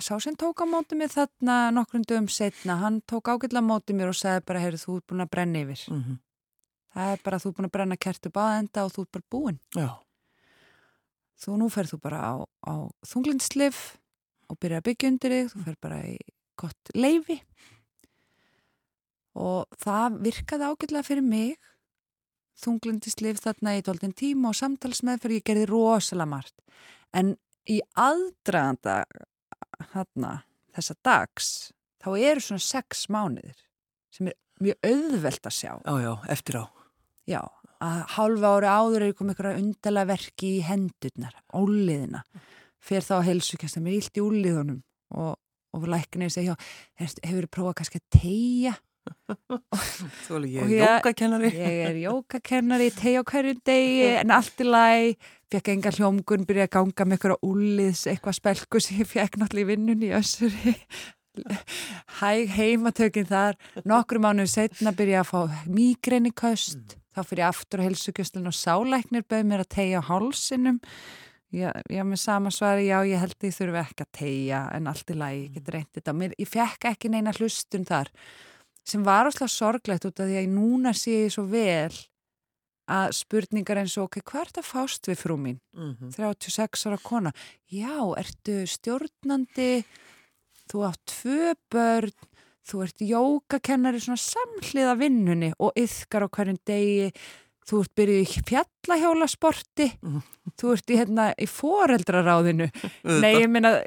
sá 0.00 0.14
sem 0.24 0.36
tók 0.40 0.62
á 0.64 0.66
móti 0.68 0.96
mér 0.96 1.10
þarna 1.12 1.56
nokkrum 1.76 2.04
dögum 2.08 2.28
setna, 2.32 2.78
hann 2.80 3.00
tók 3.04 3.28
ágætla 3.28 3.60
á 3.60 3.68
móti 3.68 3.92
mér 3.96 4.08
og 4.08 4.16
sagði 4.16 4.44
bara, 4.48 4.62
heyrðu, 4.62 4.80
þú 4.86 4.96
ert 4.96 5.06
búin 5.10 5.20
að 5.24 5.30
brenna 5.34 5.58
yfir 5.66 5.82
Mm 5.92 6.02
-hmm. 6.02 6.16
það 6.94 7.12
er 7.12 7.18
bara, 7.24 7.38
þú 7.38 7.48
ert 7.48 7.56
búin 7.56 7.68
að 7.68 7.74
brenna 7.76 7.96
kertu 7.96 8.30
baðenda 8.30 8.84
og 8.84 8.92
þú 8.92 9.00
ert 9.02 9.12
bara 9.12 9.24
búin 9.30 9.58
Já, 9.76 9.88
þú 11.38 11.58
nú 11.60 11.70
ferð 11.72 11.94
þú 11.94 12.00
bara 12.02 12.20
á, 12.20 12.34
á 12.66 12.74
þunglinslif 13.06 13.82
og 14.48 14.58
byrja 14.60 14.80
að 14.80 14.86
byggja 14.88 15.12
undir 15.12 15.34
þig, 15.36 15.50
þú 15.52 15.64
ferð 15.66 15.80
bara 15.84 16.00
í 16.08 16.16
gott 16.58 16.92
leifi 16.96 17.38
og 19.38 19.78
það 19.78 20.20
virkaði 20.26 20.68
ágætlega 20.68 21.06
fyrir 21.06 21.26
mig 21.26 21.68
þunglindislif 22.58 23.40
þarna 23.42 23.76
í 23.78 23.84
tóltinn 23.86 24.16
tíma 24.18 24.50
og 24.50 24.58
samtalsmeðferð 24.58 25.38
ég 25.38 25.46
gerði 25.46 25.68
rosalega 25.70 26.32
margt. 26.32 26.56
En 27.14 27.36
í 27.70 27.78
aðdraganda 27.94 29.04
þarna 29.92 30.32
þessa 30.74 30.96
dags 31.06 31.50
þá 32.02 32.10
eru 32.16 32.42
svona 32.42 32.64
sex 32.64 33.06
mánuðir 33.12 33.62
sem 34.14 34.30
er 34.30 34.38
mjög 34.62 34.90
auðvelt 34.90 35.46
að 35.46 35.54
sjá. 35.54 35.72
Já, 35.84 35.94
já, 36.02 36.12
eftir 36.34 36.58
á. 36.58 36.64
Já, 37.28 37.42
að 37.84 38.00
hálfa 38.16 38.52
ári 38.56 38.70
áður 38.74 39.04
er 39.08 39.12
komið 39.18 39.34
einhverja 39.36 39.62
undala 39.62 40.04
verki 40.08 40.48
í 40.58 40.64
hendurnar, 40.66 41.36
óliðina. 41.54 42.24
Fer 42.82 43.04
þá 43.06 43.14
að 43.20 43.28
helsukjast 43.32 43.78
að 43.78 43.84
mér 43.86 43.96
illt 44.00 44.18
í 44.18 44.24
úliðunum 44.24 44.80
og, 45.18 45.32
og 45.76 45.88
læknir 45.90 46.30
segja, 46.32 46.54
hefur 46.98 47.44
þið 47.46 47.50
prófað 47.54 47.76
kannski 47.80 48.00
að 48.02 48.20
tegja? 48.20 48.74
Þú 50.28 50.38
er 50.38 50.46
ég- 50.52 50.72
jókakennari. 50.78 51.50
Ég 51.56 51.78
er 51.88 51.98
jókakennari, 52.02 52.88
tegja 52.92 53.22
á 53.24 53.28
hverju 53.30 53.54
degi, 53.64 54.02
en 54.20 54.34
allt 54.36 54.60
í 54.60 54.66
læg, 54.68 55.28
fekk 55.52 55.70
enga 55.74 55.92
hljómgun, 55.96 56.44
byrja 56.48 56.66
að 56.68 56.74
ganga 56.76 57.06
með 57.08 57.16
einhverja 57.16 57.38
úliðs, 57.48 58.02
eitthvað 58.12 58.36
spelku 58.40 58.82
sem 58.84 58.98
ég 59.00 59.08
fekk 59.08 59.38
náttúrulega 59.40 59.64
í 59.64 59.70
vinnunni 59.72 60.10
í 60.10 60.16
össuri. 60.18 60.74
Hæg 62.18 62.50
heimatökin 62.56 63.28
þar, 63.28 63.56
nokkru 63.86 64.20
mánuðu 64.22 64.50
setna 64.50 64.92
byrja 64.96 65.20
að 65.22 65.28
fá 65.30 65.40
mígreni 65.70 66.32
köst, 66.34 66.96
þá 67.18 67.22
fyrir 67.26 67.44
ég 67.44 67.48
aftur 67.52 67.82
á 67.82 67.86
helsugjöslun 67.88 68.50
og 68.50 68.56
sálæknir 68.56 69.26
bauð 69.28 69.48
mér 69.50 69.64
að 69.64 69.72
tegja 69.74 70.02
á 70.02 70.08
hálsinum. 70.08 70.78
Já, 71.48 71.70
já, 71.88 72.02
með 72.04 72.20
sama 72.20 72.50
svari, 72.52 72.90
já, 72.90 72.98
ég 73.08 73.22
held 73.22 73.38
að 73.38 73.48
ég 73.48 73.56
þurfi 73.56 73.80
ekki 73.80 74.04
að 74.04 74.12
tegja 74.18 74.60
en 74.76 74.90
allt 74.90 75.08
í 75.08 75.16
lagi, 75.16 75.40
ég 75.46 75.54
get 75.56 75.70
reynt 75.72 75.90
þetta. 75.96 76.12
Mér, 76.12 76.34
ég 76.36 76.50
fekk 76.50 76.90
ekki 76.90 77.10
neina 77.12 77.32
hlustun 77.32 77.88
þar 77.88 78.10
sem 78.88 79.04
var 79.04 79.28
áslega 79.28 79.48
sorglegt 79.52 80.06
út 80.08 80.20
af 80.20 80.28
því 80.28 80.38
að 80.42 80.52
núna 80.52 80.92
sé 80.96 81.24
ég 81.24 81.32
svo 81.32 81.46
vel 81.48 81.96
að 82.88 83.14
spurningar 83.18 83.82
eins 83.82 83.96
og, 84.00 84.08
ok, 84.08 84.22
hvað 84.24 84.42
er 84.42 84.50
þetta 84.52 84.64
fást 84.64 85.08
við 85.10 85.20
frú 85.20 85.36
mín? 85.36 85.58
Mm 85.76 85.96
-hmm. 85.96 86.12
36 86.16 86.86
ára 86.86 86.98
kona. 87.02 87.32
Já, 87.68 87.96
ertu 88.16 88.64
stjórnandi, 88.66 89.84
þú 90.68 90.84
átt 90.88 91.04
tvö 91.04 91.54
börn, 91.70 92.12
þú 92.68 92.82
ert 92.84 93.00
jókakennari 93.00 94.00
svona 94.04 94.20
samhliða 94.20 94.96
vinnunni 95.00 95.52
og 95.58 95.72
yðkar 95.80 96.26
á 96.26 96.28
hverjum 96.28 96.58
degi, 96.68 97.12
þú 97.68 97.82
ert 97.84 97.94
byrjuð 97.96 98.22
í 98.22 98.42
fjallahjólasporti, 98.48 99.86
Mhm. 100.02 100.22
þú 100.56 100.72
ert 100.76 100.90
í, 100.92 100.96
hérna, 101.00 101.34
í 101.36 101.46
foreldraráðinu. 101.48 102.70
Nei, 103.04 103.34
ég 103.42 103.48
meina, 103.50 103.82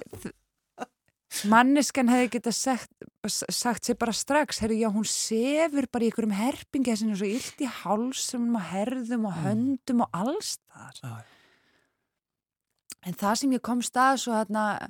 manniskan 1.48 2.10
hefði 2.12 2.30
geta 2.34 2.52
sagt, 2.52 2.90
sagt 3.30 3.86
sér 3.88 3.98
bara 3.98 4.12
strax, 4.14 4.60
herru, 4.60 4.76
já, 4.76 4.90
hún 4.92 5.06
sefur 5.08 5.88
bara 5.92 6.04
í 6.06 6.10
einhverjum 6.12 6.36
herpingi 6.36 6.92
þessi 6.92 7.16
svo 7.16 7.30
illt 7.30 7.62
í 7.64 7.70
hálsum 7.82 8.50
og 8.60 8.66
herðum 8.74 9.26
og 9.30 9.38
Mm. 9.38 9.44
höndum 9.46 10.02
og 10.02 10.10
alls 10.14 10.58
þar. 10.74 11.24
En 13.04 13.14
það 13.14 13.38
sem 13.38 13.52
ég 13.52 13.62
kom 13.62 13.82
stað 13.82 14.20
svo 14.22 14.34
hérna 14.34 14.90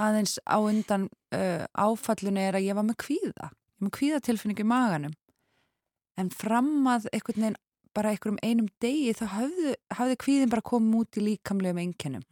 aðeins 0.00 0.36
á 0.48 0.56
undan 0.58 1.08
uh, 1.36 1.64
áfallinu 1.76 2.42
er 2.42 2.58
að 2.58 2.68
ég 2.68 2.78
var 2.78 2.86
með 2.88 3.00
kvíða. 3.04 3.50
Ég 3.50 3.80
var 3.80 3.88
með 3.88 3.96
kvíðatilfinningu 3.98 4.64
í 4.64 4.70
maganum. 4.70 5.16
En 6.20 6.30
fram 6.34 6.72
að 6.90 7.08
einhvern 7.14 7.44
veginn 7.44 7.60
bara 7.96 8.12
einhverjum 8.12 8.38
einum 8.44 8.68
degi 8.82 9.14
þá 9.18 9.24
hafði, 9.34 9.74
hafði 9.98 10.16
kvíðin 10.24 10.52
bara 10.52 10.66
komið 10.70 11.02
út 11.02 11.18
í 11.18 11.26
líkamlegum 11.26 11.82
einkennum. 11.82 12.26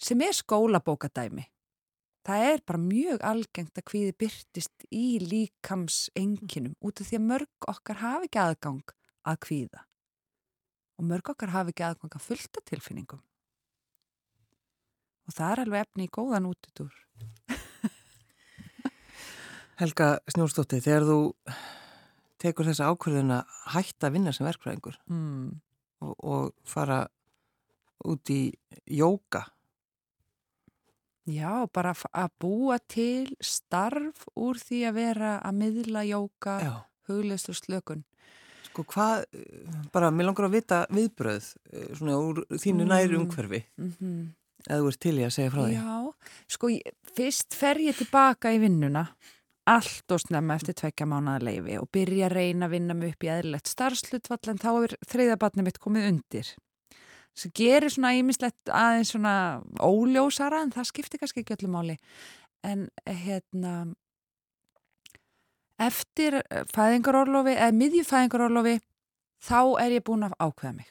Sem 0.00 0.22
er 0.24 0.36
skólabókadæmi. 0.36 1.46
Það 2.26 2.46
er 2.50 2.62
bara 2.68 2.80
mjög 2.82 3.22
algengt 3.24 3.78
að 3.80 3.86
kvíði 3.88 4.16
byrtist 4.20 4.84
í 4.92 5.20
líkams 5.24 6.08
einkennum 6.18 6.76
út 6.84 7.00
af 7.00 7.08
því 7.08 7.20
að 7.20 7.28
mörg 7.30 7.68
okkar 7.72 8.00
hafi 8.02 8.28
ekki 8.28 8.42
aðgang 8.42 8.94
að 9.30 9.40
kvíða. 9.46 9.84
Og 11.00 11.08
mörg 11.08 11.32
okkar 11.32 11.54
hafi 11.54 11.72
ekki 11.72 11.86
aðgang 11.86 12.16
að 12.16 12.26
fullta 12.26 12.64
tilfinningum. 12.68 13.22
Og 15.30 15.34
það 15.36 15.52
er 15.54 15.60
alveg 15.64 15.84
efni 15.86 16.08
í 16.08 16.10
góðan 16.10 16.48
útutúr. 16.50 16.90
Helga 19.80 20.08
Snjórsdóttir, 20.28 20.82
þegar 20.84 21.06
þú 21.08 21.18
tekur 22.40 22.68
þessa 22.68 22.90
ákvörðun 22.90 23.32
að 23.38 23.54
hætta 23.76 24.08
að 24.10 24.16
vinna 24.18 24.32
sem 24.36 24.48
verkfræðingur 24.48 24.98
Mm. 25.08 25.54
og, 26.04 26.12
og 26.24 26.52
fara 26.68 27.02
út 28.08 28.30
í 28.32 28.42
jóka. 28.88 29.46
Já, 31.30 31.66
bara 31.72 31.92
að 32.16 32.30
búa 32.40 32.78
til 32.90 33.36
starf 33.44 34.24
úr 34.34 34.56
því 34.58 34.78
að 34.88 34.94
vera 34.96 35.32
að 35.44 35.58
miðla 35.60 36.02
jóka, 36.08 36.54
Já. 36.64 36.72
hugleist 37.08 37.48
og 37.52 37.58
slökun. 37.60 38.02
Sko 38.70 38.84
hvað, 38.88 39.24
bara 39.92 40.10
mér 40.14 40.28
langar 40.30 40.48
að 40.48 40.56
vita 40.56 40.80
viðbröð 40.90 41.46
eh, 41.72 41.88
svona 41.98 42.16
úr 42.20 42.42
þínu 42.50 42.84
Mm. 42.84 42.88
næri 42.92 43.16
umhverfi 43.20 43.62
Mm 43.78 44.34
eða 44.68 44.80
þú 44.80 44.88
ert 44.92 45.00
til 45.04 45.16
í 45.18 45.26
að 45.26 45.34
segja 45.36 45.52
frá 45.54 45.60
því. 45.64 45.76
Já, 45.76 46.32
sko, 46.56 46.72
fyrst 47.16 47.56
fer 47.58 47.80
ég 47.84 48.00
tilbaka 48.00 48.54
í 48.54 48.60
vinnuna, 48.62 49.04
allt 49.70 50.14
og 50.14 50.22
snemma 50.22 50.56
eftir 50.58 50.76
tvekja 50.80 51.06
mánuða 51.08 51.44
leifi 51.46 51.78
og 51.78 51.88
byrja 51.94 52.26
að 52.28 52.34
reyna 52.36 52.66
að 52.66 52.74
vinna 52.74 52.96
mig 52.96 53.14
upp 53.14 53.24
í 53.26 53.30
eðlilegt 53.30 53.70
starfslutvall 53.70 54.52
en 54.52 54.60
þá 54.60 54.70
er 54.72 54.96
þriðabatni 55.12 55.66
mitt 55.66 55.80
komið 55.82 56.10
undir. 56.10 56.52
Svo 57.38 57.52
gerir 57.54 57.92
svona 57.92 58.12
ímislegt 58.18 58.72
aðeins 58.74 59.14
svona 59.14 59.34
óljósara 59.78 60.64
en 60.64 60.72
það 60.74 60.88
skiptir 60.90 61.22
kannski 61.22 61.44
ekki 61.44 61.56
öllu 61.56 61.70
máli. 61.72 61.96
En 62.66 62.88
hérna, 63.06 63.74
eftir 65.80 66.40
fæðingarorlofi, 66.74 67.54
eða 67.56 67.76
miðjufæðingarorlofi, 67.78 68.80
þá 69.40 69.60
er 69.80 69.96
ég 69.96 70.04
búin 70.04 70.26
að 70.26 70.36
ákveða 70.42 70.74
mig. 70.80 70.90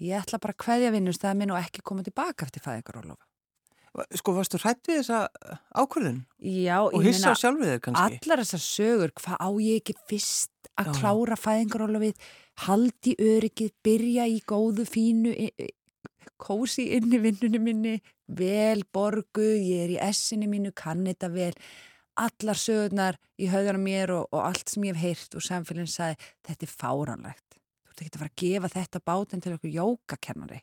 Ég 0.00 0.16
ætla 0.22 0.38
bara 0.42 0.54
að 0.56 0.62
kveðja 0.64 0.90
vinnustæða 0.94 1.34
minn 1.36 1.50
og 1.54 1.58
ekki 1.60 1.82
koma 1.84 2.02
tilbaka 2.02 2.46
eftir 2.46 2.62
fæðingarorlofi. 2.64 3.22
Sko 4.16 4.32
varstu 4.32 4.56
hrætt 4.56 4.88
við 4.88 5.02
þessa 5.02 5.18
ákvörðun 5.76 6.22
Já, 6.40 6.78
og 6.80 6.94
ég 7.04 7.12
meina, 7.26 7.34
allar 8.24 8.40
þessar 8.40 8.62
sögur, 8.64 9.10
hvað 9.20 9.36
á 9.36 9.48
ég 9.60 9.82
ekki 9.82 9.94
fyrst 10.08 10.70
að 10.80 10.88
Já. 10.88 10.94
klára 10.96 11.36
fæðingarólofið, 11.36 12.14
haldi 12.64 13.12
öryggið, 13.20 13.72
byrja 13.84 14.24
í 14.32 14.38
góðu, 14.48 14.86
fínu, 14.88 15.34
í- 15.36 15.52
í- 15.60 15.74
kósi 16.40 16.88
inn 16.96 17.12
í 17.12 17.20
vinnunni 17.20 17.60
minni, 17.60 17.94
vel 18.32 18.80
borgu, 18.96 19.44
ég 19.60 19.84
er 19.84 19.92
í 19.92 20.00
essinu 20.08 20.48
mínu, 20.48 20.72
kann 20.74 21.04
þetta 21.04 21.28
vel, 21.30 21.52
allar 22.16 22.56
sögurnar 22.56 23.18
í 23.38 23.46
höðunum 23.52 23.84
mér 23.84 24.10
og, 24.16 24.24
og 24.32 24.40
allt 24.48 24.68
sem 24.72 24.82
ég 24.88 24.96
hef 24.96 25.04
heyrt 25.04 25.36
og 25.36 25.44
samfélagin 25.44 25.92
sagði, 25.92 26.16
þetta 26.48 26.64
er 26.66 26.72
fáranlegt. 26.80 27.60
Þú 27.92 28.00
ert 28.00 28.06
ekki 28.06 28.16
að 28.16 28.22
fara 28.22 28.30
að 28.32 28.42
gefa 28.42 28.68
þetta 28.72 29.00
bátinn 29.04 29.42
til 29.44 29.52
okkur 29.56 29.72
jókakennari. 29.76 30.60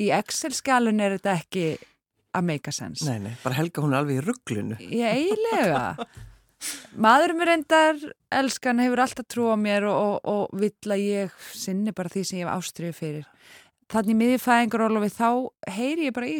Í 0.00 0.08
Excel-skjalun 0.18 1.00
er 1.00 1.16
þetta 1.16 1.36
ekki 1.38 1.64
að 2.36 2.46
make 2.46 2.68
a 2.68 2.74
sense. 2.74 3.06
nei, 3.08 3.18
nei, 3.24 3.36
bara 3.42 3.56
Helga 3.56 3.82
hún 3.82 3.94
er 3.94 4.02
alveg 4.02 4.20
í 4.20 4.24
rugglunu. 4.26 4.76
Ég 4.84 5.16
eiginlega. 5.16 6.06
Maður 7.00 7.32
mér 7.38 7.54
endar, 7.54 8.00
elskan, 8.36 8.82
hefur 8.84 9.00
alltaf 9.00 9.28
trú 9.32 9.46
á 9.48 9.56
mér 9.56 9.86
og, 9.88 9.96
og, 9.96 10.28
og 10.28 10.60
vill 10.60 10.92
að 10.92 11.04
ég 11.06 11.38
sinni 11.56 11.94
bara 11.96 12.12
því 12.12 12.24
sem 12.28 12.42
ég 12.42 12.44
hef 12.44 12.58
ástriðu 12.58 12.96
fyrir. 12.98 13.30
Þannig 13.90 14.18
miðið 14.20 14.44
fæðingarólofi 14.44 15.14
þá 15.16 15.30
heyri 15.72 16.10
ég 16.10 16.14
bara 16.14 16.28
í 16.28 16.36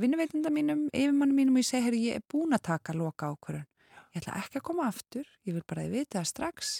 vinnuveitunda 0.00 0.50
mínum, 0.52 0.88
yfirmannu 0.90 1.36
mínum 1.36 1.54
og 1.54 1.62
ég 1.62 1.68
segi, 1.68 1.86
heyri, 1.86 2.02
ég 2.10 2.18
er 2.18 2.26
búin 2.34 2.56
að 2.56 2.66
taka 2.72 2.96
loka 2.96 3.30
ákvörðun. 3.30 3.68
Ég 4.14 4.22
ætla 4.22 4.40
ekki 4.42 4.60
að 4.60 4.66
koma 4.66 4.88
aftur, 4.90 5.24
ég 5.46 5.56
vil 5.56 5.64
bara 5.66 5.86
að 5.86 5.96
vita 5.96 6.18
það 6.20 6.28
strax. 6.30 6.74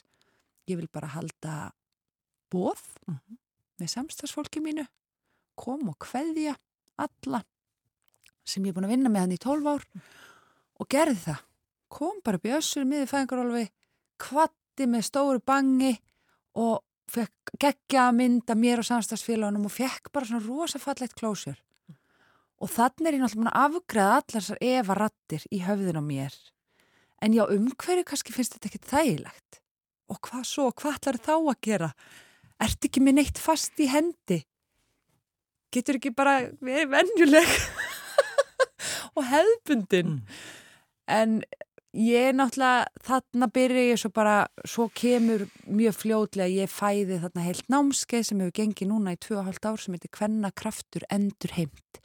Ég 0.71 0.79
vil 0.81 0.91
bara 0.93 1.13
halda 1.15 1.55
bóð 2.55 2.81
Mhm. 3.09 3.39
með 3.81 3.91
samstagsfólki 3.91 4.63
mínu, 4.63 4.87
kom 5.59 5.89
og 5.91 5.99
kveðja 5.99 6.55
alla 6.99 7.43
sem 8.47 8.63
ég 8.65 8.71
er 8.71 8.77
búin 8.79 8.87
að 8.87 8.95
vinna 8.95 9.11
með 9.11 9.25
hann 9.25 9.35
í 9.35 9.39
12 9.43 9.67
ár 9.67 9.85
og 10.81 10.89
gerði 10.89 11.21
það. 11.27 11.41
Kom 11.95 12.21
bara 12.25 12.37
upp 12.39 12.47
í 12.49 12.53
össur 12.57 12.85
miði 12.87 13.07
fæðingarólfi, 13.11 13.69
kvatti 14.19 14.87
með 14.91 15.05
stóru 15.09 15.41
bangi 15.45 15.93
og 16.57 16.83
fekk 17.11 17.53
geggja 17.61 18.09
að 18.09 18.17
mynda 18.19 18.55
mér 18.59 18.79
og 18.83 18.89
samstagsfélagunum 18.89 19.67
og 19.69 19.73
fekk 19.75 20.11
bara 20.13 20.27
svona 20.27 20.45
rosafallegt 20.47 21.15
klósjör. 21.19 21.57
Og 22.61 22.71
þannig 22.71 23.07
er 23.11 23.17
ég 23.19 23.23
náttúrulega 23.25 23.63
afgreða 23.67 24.17
allar 24.19 24.41
þessar 24.41 24.59
eva 24.63 24.95
rattir 24.95 25.43
í 25.53 25.61
höfðin 25.67 26.01
á 26.01 26.05
mér. 26.05 26.35
En 27.23 27.33
já, 27.33 27.45
umhverju 27.49 28.05
kannski 28.05 28.33
finnst 28.33 28.55
þetta 28.57 28.71
ekki 28.71 28.83
þægilegt. 28.91 29.61
Og 30.11 30.21
hvað 30.21 30.45
svo, 30.45 30.71
hvað 30.73 30.99
ætlar 30.99 31.19
þá 31.25 31.35
að 31.39 31.61
gera? 31.65 31.91
Ertu 32.63 32.89
ekki 32.89 33.03
með 33.03 33.19
neitt 33.19 33.41
fast 33.43 33.81
í 33.83 33.89
hendi? 33.91 34.43
Getur 35.75 35.99
ekki 35.99 36.15
bara 36.15 36.39
verið 36.63 36.93
venjuleg 36.93 37.55
og 39.17 39.25
hefðbundin? 39.27 40.19
Mm. 40.19 40.43
En 41.11 41.39
ég 41.95 42.31
er 42.31 42.37
náttúrulega, 42.37 42.89
þarna 43.07 43.49
byrja 43.55 43.85
ég 43.91 44.01
svo 44.01 44.11
bara, 44.15 44.37
svo 44.67 44.89
kemur 44.97 45.47
mjög 45.67 45.99
fljótlega, 46.01 46.51
ég 46.65 46.73
fæði 46.73 47.21
þarna 47.23 47.47
heilt 47.47 47.69
námskeið 47.73 48.29
sem 48.29 48.43
hefur 48.43 48.57
gengið 48.59 48.91
núna 48.91 49.15
í 49.15 49.21
2,5 49.23 49.69
ár 49.71 49.83
sem 49.83 49.97
heitir 49.97 50.15
Kvenna 50.15 50.51
kraftur 50.55 51.07
endur 51.15 51.55
heimt, 51.59 52.01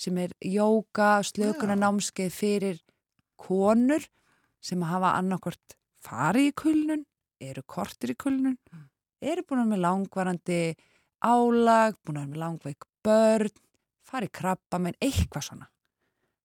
sem 0.00 0.18
er 0.20 0.34
jóka, 0.40 1.18
slökuna 1.26 1.76
námskeið 1.80 2.32
fyrir 2.34 2.80
konur 3.40 4.04
sem 4.64 4.84
hafa 4.86 5.16
annarkort 5.18 5.76
farið 6.04 6.50
í 6.50 6.56
kulnun, 6.56 7.04
eru 7.40 7.64
kortir 7.68 8.14
í 8.14 8.18
kulnun, 8.20 8.56
eru 9.32 9.44
búin 9.44 9.62
að 9.62 9.64
vera 9.64 9.72
með 9.72 9.84
langvarandi 9.84 10.58
álag, 11.24 11.96
búin 12.04 12.18
að 12.18 12.24
vera 12.24 12.32
með 12.32 12.42
langveik 12.42 12.88
börn, 13.04 13.54
farið 14.04 14.34
krabba 14.40 14.80
með 14.80 14.98
eitthvað 15.04 15.46
svona. 15.48 15.70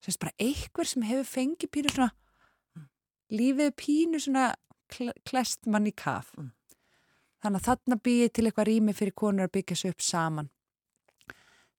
Sérst 0.03 0.21
bara 0.21 0.35
eitthvað 0.39 0.91
sem 0.93 1.07
hefur 1.07 1.27
fengið 1.27 1.71
pínu 1.75 1.93
svona, 1.93 2.11
lífið 3.35 3.73
pínu 3.79 4.21
svona 4.23 4.53
kl 4.89 5.11
klest 5.27 5.67
mann 5.67 5.89
í 5.89 5.93
kaf. 5.93 6.31
Mm. 6.37 6.53
Þannig 7.43 7.61
að 7.61 7.67
þarna 7.67 7.99
býið 8.03 8.31
til 8.35 8.47
eitthvað 8.47 8.69
rými 8.69 8.95
fyrir 8.95 9.15
konur 9.15 9.47
að 9.47 9.53
byggja 9.57 9.77
sig 9.79 9.93
upp 9.93 10.03
saman. 10.03 10.49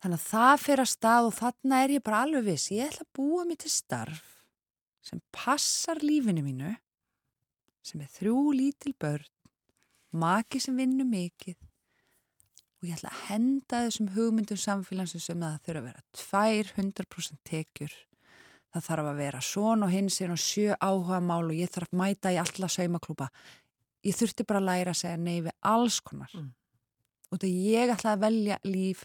Þannig 0.00 0.20
að 0.20 0.28
það 0.30 0.54
fyrir 0.64 0.84
að 0.84 0.92
stað 0.94 1.26
og 1.28 1.34
þarna 1.36 1.80
er 1.84 1.94
ég 1.96 2.04
bara 2.04 2.20
alveg 2.24 2.46
viss. 2.46 2.70
Ég 2.72 2.88
ætla 2.88 3.04
að 3.04 3.16
búa 3.18 3.44
mig 3.48 3.60
til 3.60 3.72
starf 3.72 4.22
sem 5.04 5.20
passar 5.32 6.00
lífinu 6.04 6.44
mínu, 6.44 6.74
sem 7.82 8.00
er 8.04 8.10
þrjú 8.12 8.40
lítil 8.52 8.92
börn, 9.00 9.28
maki 10.12 10.60
sem 10.62 10.76
vinnur 10.78 11.08
mikið 11.08 11.58
og 12.80 12.88
ég 12.88 12.96
ætla 12.96 13.10
að 13.12 13.24
henda 13.28 13.80
þessum 13.86 14.12
hugmyndum 14.14 14.60
samfélagsins 14.60 15.26
sem 15.28 15.42
það 15.42 15.58
þurfa 15.66 15.80
að 15.80 15.88
vera 15.90 16.04
200% 16.16 17.40
tekjur. 17.44 17.96
Það 18.70 18.86
þarf 18.86 19.10
að 19.10 19.18
vera 19.20 19.42
svona 19.44 19.86
og 19.86 19.92
hins 19.92 20.20
er 20.22 20.32
og 20.32 20.40
sjö 20.40 20.76
áhuga 20.78 21.18
mál 21.20 21.42
og 21.50 21.58
ég 21.58 21.72
þarf 21.74 21.90
að 21.90 22.00
mæta 22.00 22.32
í 22.32 22.38
alla 22.40 22.70
saumaklúpa. 22.72 23.28
Ég 24.06 24.16
þurfti 24.16 24.46
bara 24.48 24.62
að 24.62 24.68
læra 24.70 24.94
að 24.94 25.00
segja 25.02 25.20
nei 25.20 25.42
við 25.44 25.56
alls 25.68 25.98
konar. 26.00 26.32
Mm. 26.32 26.52
Og 27.30 27.42
það 27.42 27.58
ég 27.66 27.92
ætla 27.92 28.14
að 28.14 28.22
velja 28.24 28.60
líf 28.64 29.04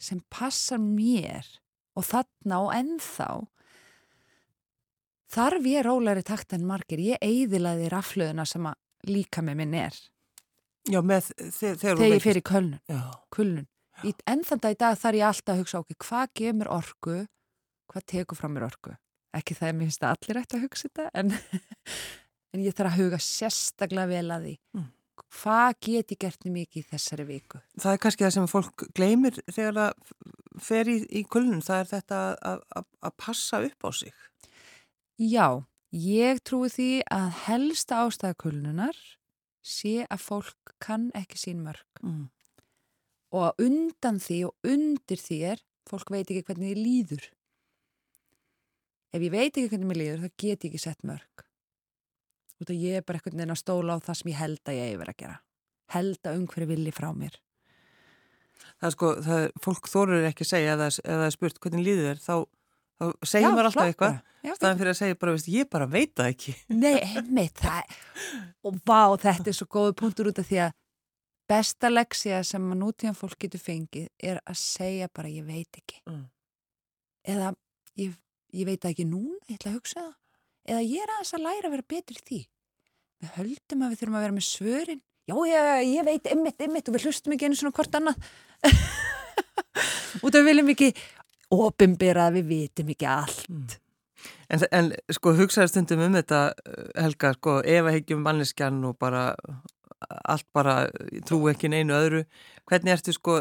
sem 0.00 0.20
passar 0.32 0.78
mér 0.80 1.48
og 1.98 2.06
þarna 2.06 2.60
og 2.64 2.70
ennþá 2.76 3.30
þarf 5.30 5.66
ég 5.68 5.84
rólæri 5.86 6.22
takt 6.26 6.54
en 6.54 6.68
margir. 6.68 7.02
Ég 7.02 7.18
eigðilaði 7.24 7.90
raflöðuna 7.90 8.46
sem 8.48 8.70
að 8.70 8.78
líka 9.08 9.42
með 9.44 9.56
minn 9.62 9.74
er 9.74 9.96
Já, 10.90 11.00
með 11.04 11.28
þe- 11.36 11.50
þegar 11.52 11.76
þegar 11.82 11.98
ég 12.00 12.10
veikist. 12.14 12.24
fyrir 12.26 12.42
kölnun. 12.48 12.80
Já, 12.88 13.00
kulnun. 13.36 13.66
Í 14.04 14.14
ennþanda 14.32 14.70
í 14.72 14.76
dag 14.80 14.96
þarf 14.96 15.18
ég 15.20 15.26
alltaf 15.28 15.52
að 15.54 15.60
hugsa 15.60 15.80
okkur, 15.82 15.96
hvað 16.06 16.30
gefur 16.40 16.56
mér 16.60 16.70
orku, 16.72 17.16
hvað 17.92 18.06
tekur 18.14 18.38
frá 18.38 18.48
mér 18.48 18.64
orku? 18.70 18.94
Ekki 19.36 19.54
það 19.58 19.68
að 19.68 19.76
mér 19.76 19.86
finnst 19.90 20.02
að 20.06 20.14
allir 20.16 20.40
ætti 20.40 20.56
að 20.56 20.64
hugsa 20.64 20.88
þetta, 20.88 21.10
en, 21.14 21.34
en 22.56 22.64
ég 22.64 22.74
þarf 22.74 22.90
að 22.94 22.98
huga 23.04 23.18
sérstaklega 23.20 24.08
vel 24.10 24.30
að 24.34 24.46
því. 24.48 24.54
Mm. 24.78 24.88
Hvað 25.30 25.74
get 25.84 26.10
ég 26.16 26.18
gert 26.24 26.44
mikið 26.48 26.80
í 26.80 26.86
þessari 26.90 27.26
viku? 27.28 27.60
það 27.78 27.92
er 27.92 28.00
kannski 28.02 28.24
það 28.24 28.32
sem 28.38 28.48
fólk 28.50 28.86
gleymir 28.96 29.36
þegar 29.52 29.76
það 29.76 29.92
fer 30.64 30.88
í, 30.90 30.96
í 31.20 31.22
kulnun, 31.28 31.60
það 31.62 31.82
er 31.84 31.90
þetta 31.92 32.22
að 32.80 33.12
passa 33.20 33.60
upp 33.68 33.84
á 33.84 33.90
sig. 33.92 34.16
Já, 35.20 35.60
ég 35.94 36.42
trúi 36.46 36.70
því 36.70 36.90
að 37.10 37.26
helsta 37.46 38.04
ástæða 38.04 38.38
kulnunar 38.44 39.00
sé 39.66 40.06
að 40.06 40.22
fólk 40.24 40.74
kann 40.82 41.10
ekki 41.18 41.38
sín 41.40 41.64
mörg. 41.64 41.84
Mm. 42.02 42.28
Og 43.36 43.62
undan 43.62 44.18
því 44.22 44.40
og 44.48 44.70
undir 44.70 45.20
því 45.20 45.42
er, 45.52 45.62
fólk 45.90 46.10
veit 46.10 46.26
ekki 46.26 46.46
hvernig 46.46 46.72
þið 46.72 46.82
líður. 46.86 47.28
Ef 49.10 49.22
ég 49.26 49.34
veit 49.34 49.50
ekki 49.50 49.68
hvernig 49.72 49.90
mér 49.90 50.00
líður, 50.00 50.24
þá 50.24 50.34
get 50.38 50.64
ég 50.64 50.70
ekki 50.70 50.82
sett 50.82 51.06
mörg. 51.06 51.44
Út 52.60 52.70
að 52.70 52.82
ég 52.84 52.98
er 53.00 53.06
bara 53.06 53.18
einhvern 53.18 53.38
veginn 53.38 53.54
að 53.54 53.62
stóla 53.62 53.96
á 53.96 54.04
það 54.04 54.18
sem 54.20 54.30
ég 54.30 54.40
held 54.40 54.60
að 54.68 54.78
ég 54.78 54.90
hefur 54.92 55.12
að 55.12 55.20
gera. 55.22 55.36
Held 55.90 56.28
að 56.28 56.40
umhverju 56.40 56.70
vilji 56.70 56.94
frá 56.94 57.08
mér. 57.16 57.38
Það 58.80 58.86
er 58.88 58.94
sko, 58.94 59.10
það 59.24 59.44
er, 59.44 59.54
fólk 59.64 59.88
þorur 59.90 60.26
ekki 60.28 60.44
að 60.46 60.50
segja 60.50 60.74
eða, 60.76 60.88
eða 61.14 61.26
er 61.26 61.34
spurt 61.34 61.60
hvernig 61.62 61.86
líður 61.86 62.08
þér, 62.10 62.20
þá, 62.24 62.34
þá 63.00 63.30
segir 63.30 63.48
maður 63.48 63.70
alltaf 63.70 63.88
eitthvað, 63.88 64.18
staðan 64.56 64.80
fyrir 64.80 64.92
að 64.92 64.98
segja 64.98 65.18
bara, 65.20 65.34
veist, 65.36 65.48
ég 65.50 65.70
bara 65.72 65.88
veit 65.90 66.12
það 66.20 66.30
ekki. 66.34 66.54
Nei, 66.82 66.98
einmitt, 67.00 67.62
það 67.62 67.96
og 68.68 68.78
vá, 68.86 69.16
þetta 69.24 69.50
er 69.50 69.56
svo 69.56 69.68
góðu 69.72 69.96
punktur 69.96 70.30
út 70.30 70.40
af 70.42 70.48
því 70.50 70.62
að 70.66 70.76
besta 71.50 71.90
leksja 71.90 72.44
sem 72.46 72.70
nútíðan 72.78 73.18
fólk 73.18 73.40
getur 73.42 73.62
fengið 73.62 74.06
er 74.22 74.38
að 74.44 74.60
segja 74.60 75.10
bara 75.12 75.32
ég 75.32 75.46
veit 75.48 75.80
ekki. 75.80 76.00
Mm. 76.06 76.24
Eða 77.34 77.52
ég, 77.98 78.16
ég 78.54 78.68
veit 78.68 78.80
það 78.82 78.94
ekki 78.94 79.08
núna, 79.08 79.40
ég 79.48 79.58
ætla 79.58 79.72
að 79.72 79.78
hugsa 79.80 80.00
það. 80.04 80.16
Eða 80.70 80.82
ég 80.86 81.02
er 81.02 81.14
aðeins 81.14 81.34
að 81.34 81.46
læra 81.46 81.66
að 81.70 81.74
vera 81.74 81.90
betri 81.90 82.18
í 82.20 82.26
því. 82.28 82.40
Við 83.20 83.32
höldum 83.36 83.82
að 83.84 83.92
við 83.92 84.00
þurfum 84.00 84.18
að 84.18 84.26
vera 84.26 84.36
með 84.36 84.46
svörin. 84.46 85.02
Já, 85.28 85.34
ég, 85.46 85.66
ég 85.90 86.06
veit, 86.06 86.28
einmitt, 86.30 86.62
einmitt 86.62 86.88
og 86.88 86.96
við 86.96 87.06
hlustum 87.08 87.34
ekki 87.34 87.48
einu 87.48 87.58
svona 87.58 87.74
hvort 87.76 87.98
annað. 87.98 88.30
Út 90.24 90.34
af 90.34 90.40
við 90.40 90.48
viljum 90.48 90.70
ekki 90.72 90.88
opimbera 91.50 92.30
við 92.34 92.46
vitum 92.50 92.90
ekki 92.94 93.06
allt. 93.10 93.44
Mm. 93.50 93.66
En, 94.52 94.62
en 94.76 94.88
sko 95.16 95.32
hugsaður 95.38 95.70
stundum 95.72 96.00
um 96.04 96.16
þetta 96.18 96.40
uh, 96.52 96.88
Helga, 97.00 97.32
sko, 97.38 97.60
ef 97.64 97.86
að 97.88 97.94
heggjum 97.96 98.24
manneskjan 98.26 98.82
og 98.84 98.98
bara 99.00 99.30
allt 100.28 100.46
bara, 100.56 100.74
ég 101.12 101.24
trú 101.28 101.38
ekki 101.50 101.68
neinu 101.68 101.92
öðru 101.92 102.22
hvernig 102.70 102.92
ertu 102.94 103.12
sko, 103.12 103.38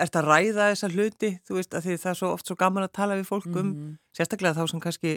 ertu 0.00 0.20
að 0.20 0.28
ræða 0.30 0.68
þessa 0.72 0.88
hluti, 0.94 1.30
þú 1.48 1.56
veist, 1.58 1.74
að 1.76 1.84
því 1.88 1.96
það 2.00 2.10
er 2.12 2.18
svo 2.20 2.30
oft 2.36 2.46
svo 2.48 2.56
gaman 2.60 2.86
að 2.86 2.92
tala 2.96 3.16
við 3.18 3.26
fólk 3.28 3.48
um, 3.50 3.66
Mhm. 3.72 3.90
sérstaklega 4.16 4.56
þá 4.56 4.70
sem 4.70 4.80
kannski 4.80 5.12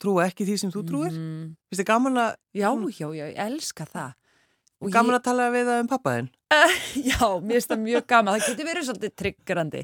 trúa 0.00 0.26
ekki 0.30 0.46
því 0.48 0.56
sem 0.60 0.70
þú 0.72 0.82
trúir 0.88 1.12
Mhm. 1.12 1.56
finnst 1.68 1.80
þið 1.82 1.88
gaman 1.90 2.16
að, 2.22 2.34
Já, 2.54 2.70
já, 2.72 3.08
já, 3.12 3.24
ég 3.32 3.36
elska 3.36 3.84
það. 3.86 4.14
Og 4.84 4.90
gaman 4.92 5.14
ég, 5.14 5.20
að 5.20 5.24
tala 5.24 5.50
við 5.54 5.68
það 5.70 5.82
um 5.84 5.90
pappaðinn 5.94 6.26
já, 7.10 7.28
mér 7.42 7.56
finnst 7.56 7.70
það 7.72 7.80
mjög 7.82 8.04
gaman. 8.12 8.34
Það 8.36 8.48
getur 8.50 8.66
verið 8.68 8.84
svolítið 8.86 9.14
tryggrandi. 9.22 9.80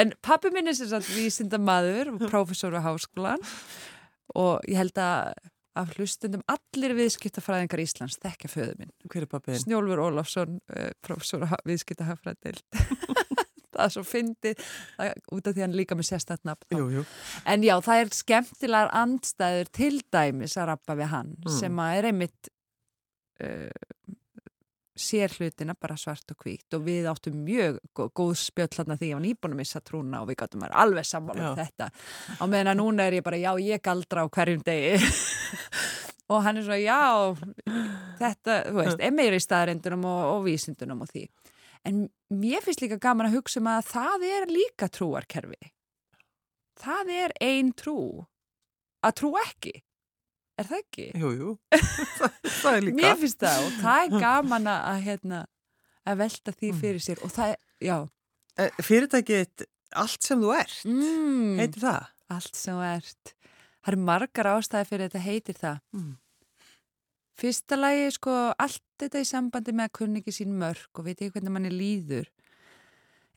En 0.00 0.12
pappi 0.24 0.52
minn 0.54 0.70
er 0.70 0.76
sem 0.78 0.88
sagt 0.88 1.10
vísindamaður 1.12 2.12
og 2.14 2.22
prófessor 2.30 2.76
á 2.78 2.80
háskólan 2.86 3.42
og 4.38 4.62
ég 4.70 4.78
held 4.80 5.00
að 5.02 5.34
af 5.80 5.92
hlustundum 5.96 6.42
allir 6.50 6.94
viðskiptafræðingar 6.98 7.82
Íslands 7.84 8.16
þekkja 8.22 8.48
föðu 8.50 8.72
minn. 8.80 8.90
hver 9.06 9.22
er 9.26 9.30
pappiðinn? 9.30 9.62
Snjólfur 9.62 10.00
Ólafsson, 10.02 10.56
uh, 10.74 10.88
prófessor 11.04 11.44
á 11.46 11.54
viðskiptafræðild. 11.68 12.62
það 13.74 13.84
er 13.86 13.92
svo 13.94 14.02
fyndið 14.04 14.64
það- 14.98 15.20
út 15.36 15.46
af 15.46 15.54
því 15.56 15.62
hann 15.66 15.76
líka 15.78 15.96
með 15.98 16.08
sérstætt 16.10 16.42
nafn. 16.48 16.66
Jú, 16.74 16.88
jú, 16.98 17.04
En 17.46 17.62
já, 17.64 17.76
það 17.86 18.02
er 18.02 18.10
skemmtilegar 18.18 18.90
andstæður 19.02 19.70
til 19.78 20.00
dæmis 20.12 20.56
að 20.58 20.72
rappa 20.72 20.96
við 20.98 21.12
hann 21.14 21.36
Mm. 21.44 21.54
sem 21.60 21.78
að 21.86 21.98
er 22.00 22.10
einmitt 22.10 22.50
uh, 23.44 23.70
sér 25.00 25.32
hlutina 25.38 25.74
bara 25.78 25.96
svart 25.98 26.32
og 26.34 26.44
hvítt 26.44 26.76
og 26.76 26.84
við 26.86 27.08
áttum 27.10 27.40
mjög 27.46 27.80
góð 27.96 28.34
spjöll 28.38 28.70
þarna 28.74 28.96
því 29.00 29.10
ég 29.10 29.18
var 29.18 29.24
nýbúin 29.24 29.56
að 29.56 29.60
missa 29.62 29.82
trúna 29.84 30.20
og 30.22 30.30
við 30.30 30.38
gáttum 30.42 30.62
að 30.62 30.68
vera 30.68 30.84
alveg 30.84 31.08
sammála 31.08 31.48
um 31.48 31.58
þetta. 31.58 31.88
Á 32.38 32.44
meðan 32.44 32.72
að 32.72 32.80
núna 32.82 33.08
er 33.08 33.18
ég 33.18 33.26
bara 33.26 33.40
já 33.40 33.50
ég 33.64 33.82
galdra 33.84 34.24
á 34.24 34.26
hverjum 34.28 34.64
degi. 34.66 35.00
Og 36.30 36.44
hann 36.44 36.60
er 36.60 36.62
svo 36.62 36.76
já 36.78 36.98
þetta, 38.20 38.56
þú 38.68 38.76
veist, 38.76 39.00
er 39.02 39.14
meira 39.16 39.34
í 39.34 39.42
staðarindunum 39.42 40.04
og, 40.06 40.20
og 40.36 40.44
vísindunum 40.44 41.00
og 41.02 41.10
því. 41.10 41.24
En 41.90 42.04
mér 42.30 42.62
finnst 42.62 42.84
líka 42.84 43.00
gaman 43.02 43.26
að 43.26 43.40
hugsa 43.40 43.58
um 43.58 43.70
að 43.72 43.88
það 43.88 44.26
er 44.28 44.46
líka 44.52 44.86
trúarkerfi. 44.94 45.72
Það 46.78 47.10
er 47.16 47.34
ein 47.42 47.72
trú. 47.74 48.28
Að 49.02 49.16
trú 49.18 49.32
ekki 49.40 49.80
Er 50.60 50.68
það 50.68 50.80
ekki? 50.82 51.08
Jú, 51.16 51.32
jú, 51.38 51.50
það, 52.60 52.74
er 52.74 52.84
líka. 52.84 52.96
Mér 52.98 53.18
finnst 53.22 53.40
það 53.40 53.64
og 53.64 53.76
það 53.80 54.02
er 54.04 54.16
gaman 54.26 54.70
að, 54.70 55.02
hérna, 55.06 55.42
að 56.04 56.18
velta 56.20 56.52
því 56.56 56.72
mm. 56.72 56.80
fyrir 56.82 57.04
sér 57.04 57.22
og 57.24 57.32
það 57.32 57.52
er, 57.54 57.60
já. 57.86 57.96
Eh, 58.60 58.80
fyrirtækið 58.84 59.68
allt 60.00 60.26
sem 60.26 60.42
þú 60.42 60.50
ert, 60.58 60.80
mm. 60.84 61.54
heitir 61.62 61.84
það? 61.86 62.10
Allt 62.36 62.58
sem 62.60 62.76
þú 62.76 62.88
ert. 62.90 63.32
Það 63.80 63.92
eru 63.94 64.02
margar 64.10 64.50
ástæði 64.50 64.90
fyrir 64.90 65.08
þetta 65.08 65.24
heitir 65.24 65.58
það. 65.60 65.80
Mm. 65.96 66.10
Fyrsta 67.40 67.78
lagi, 67.80 68.10
sko, 68.12 68.36
allt 68.60 68.84
þetta 69.00 69.24
í 69.24 69.30
sambandi 69.30 69.72
með 69.72 69.88
að 69.88 69.96
kunni 69.96 70.20
ekki 70.20 70.36
sín 70.36 70.52
mörg 70.60 71.00
og 71.00 71.06
veit 71.06 71.16
ekki 71.16 71.32
hvernig 71.38 71.56
manni 71.56 71.72
líður. 71.72 72.28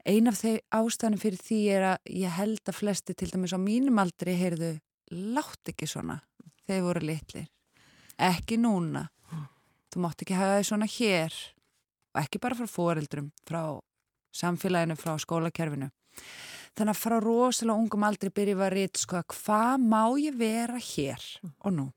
Ein 0.03 0.27
af 0.27 0.41
þeir 0.41 0.59
ástæðanum 0.75 1.23
fyrir 1.23 1.39
því 1.39 1.61
er 1.71 1.87
að 1.93 2.11
ég 2.19 2.35
held 2.35 2.67
að 2.67 2.81
flesti 2.81 3.15
til 3.15 3.31
dæmis 3.31 3.55
á 3.55 3.59
mínum 3.63 4.01
aldrei 4.03 4.33
heyrðu 4.35 4.73
látt 5.13 5.71
ekki 5.71 5.87
svona 5.87 6.19
þeir 6.73 6.85
voru 6.87 7.05
litlir. 7.07 7.49
Ekki 8.17 8.59
núna. 8.61 9.07
Þú 9.93 10.03
mátt 10.03 10.23
ekki 10.25 10.37
hafa 10.37 10.57
það 10.57 10.67
svona 10.69 10.89
hér 10.89 11.39
og 12.13 12.21
ekki 12.23 12.41
bara 12.41 12.57
frá 12.57 12.69
foreldrum, 12.69 13.31
frá 13.45 13.61
samfélaginu, 14.33 14.97
frá 14.97 15.13
skólakerfinu. 15.21 15.89
Þannig 16.73 16.95
að 16.95 17.01
frá 17.03 17.17
rosalega 17.21 17.77
ungum 17.77 18.05
aldrei 18.07 18.31
byrjum 18.33 18.63
að 18.65 18.73
reyta 18.73 19.01
sko 19.01 19.19
að 19.19 19.27
hvað 19.35 19.83
má 19.85 20.01
ég 20.21 20.37
vera 20.37 20.79
hér 20.81 21.27
og 21.61 21.75
nú 21.75 21.91